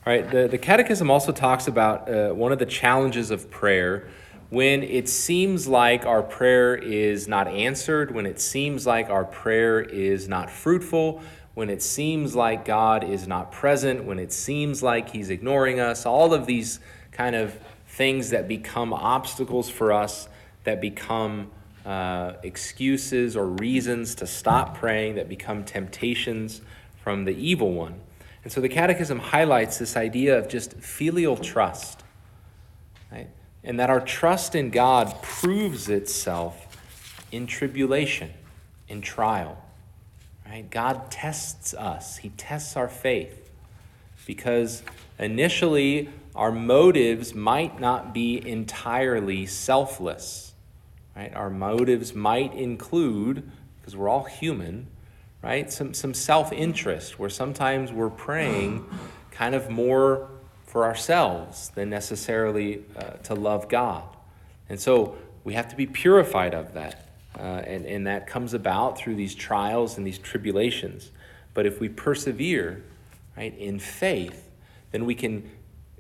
[0.09, 4.07] Right, the, the Catechism also talks about uh, one of the challenges of prayer
[4.49, 9.79] when it seems like our prayer is not answered, when it seems like our prayer
[9.79, 11.21] is not fruitful,
[11.53, 16.07] when it seems like God is not present, when it seems like He's ignoring us,
[16.07, 16.79] all of these
[17.11, 20.27] kind of things that become obstacles for us,
[20.63, 21.51] that become
[21.85, 26.61] uh, excuses or reasons to stop praying, that become temptations
[27.03, 28.01] from the evil one.
[28.43, 32.03] And so the Catechism highlights this idea of just filial trust,
[33.11, 33.27] right?
[33.63, 36.65] And that our trust in God proves itself
[37.31, 38.31] in tribulation,
[38.87, 39.63] in trial.
[40.45, 40.69] Right?
[40.69, 43.51] God tests us, He tests our faith
[44.25, 44.83] because
[45.17, 50.53] initially our motives might not be entirely selfless.
[51.15, 51.33] Right?
[51.35, 54.87] Our motives might include, because we're all human,
[55.41, 55.71] right?
[55.71, 58.85] Some, some self interest where sometimes we're praying
[59.31, 60.29] kind of more
[60.65, 64.03] for ourselves than necessarily uh, to love God.
[64.69, 67.09] And so we have to be purified of that.
[67.37, 71.11] Uh, and, and that comes about through these trials and these tribulations.
[71.53, 72.83] But if we persevere,
[73.37, 74.49] right, in faith,
[74.91, 75.49] then we can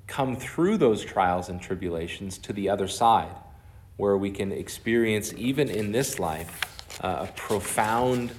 [0.05, 3.35] come through those trials and tribulations to the other side,
[3.97, 6.61] where we can experience, even in this life,
[7.01, 8.31] uh, a profound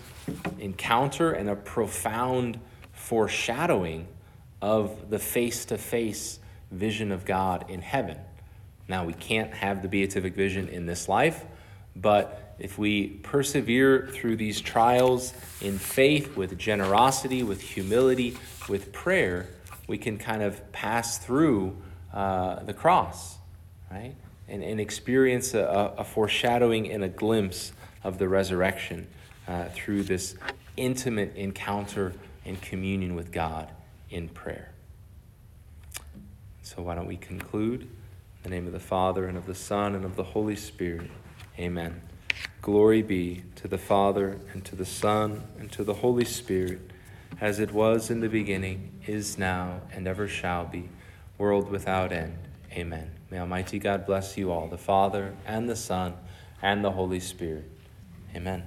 [0.58, 2.58] encounter and a profound
[2.92, 4.06] foreshadowing
[4.62, 6.38] of the face to face
[6.70, 8.18] vision of God in heaven.
[8.88, 11.44] Now, we can't have the beatific vision in this life,
[11.96, 18.36] but if we persevere through these trials in faith, with generosity, with humility,
[18.68, 19.48] with prayer,
[19.86, 21.76] we can kind of pass through
[22.12, 23.38] uh, the cross,
[23.90, 24.14] right?
[24.48, 27.72] And, and experience a, a foreshadowing and a glimpse
[28.04, 29.06] of the resurrection
[29.46, 30.36] uh, through this
[30.76, 32.14] intimate encounter
[32.44, 33.70] and communion with God
[34.10, 34.72] in prayer.
[36.62, 37.82] So, why don't we conclude?
[37.82, 37.88] In
[38.44, 41.10] the name of the Father, and of the Son, and of the Holy Spirit.
[41.58, 42.00] Amen.
[42.62, 46.90] Glory be to the Father, and to the Son, and to the Holy Spirit,
[47.40, 50.88] as it was in the beginning, is now, and ever shall be,
[51.38, 52.38] world without end.
[52.72, 53.10] Amen.
[53.30, 56.14] May Almighty God bless you all, the Father, and the Son,
[56.62, 57.70] and the Holy Spirit.
[58.34, 58.62] Amen.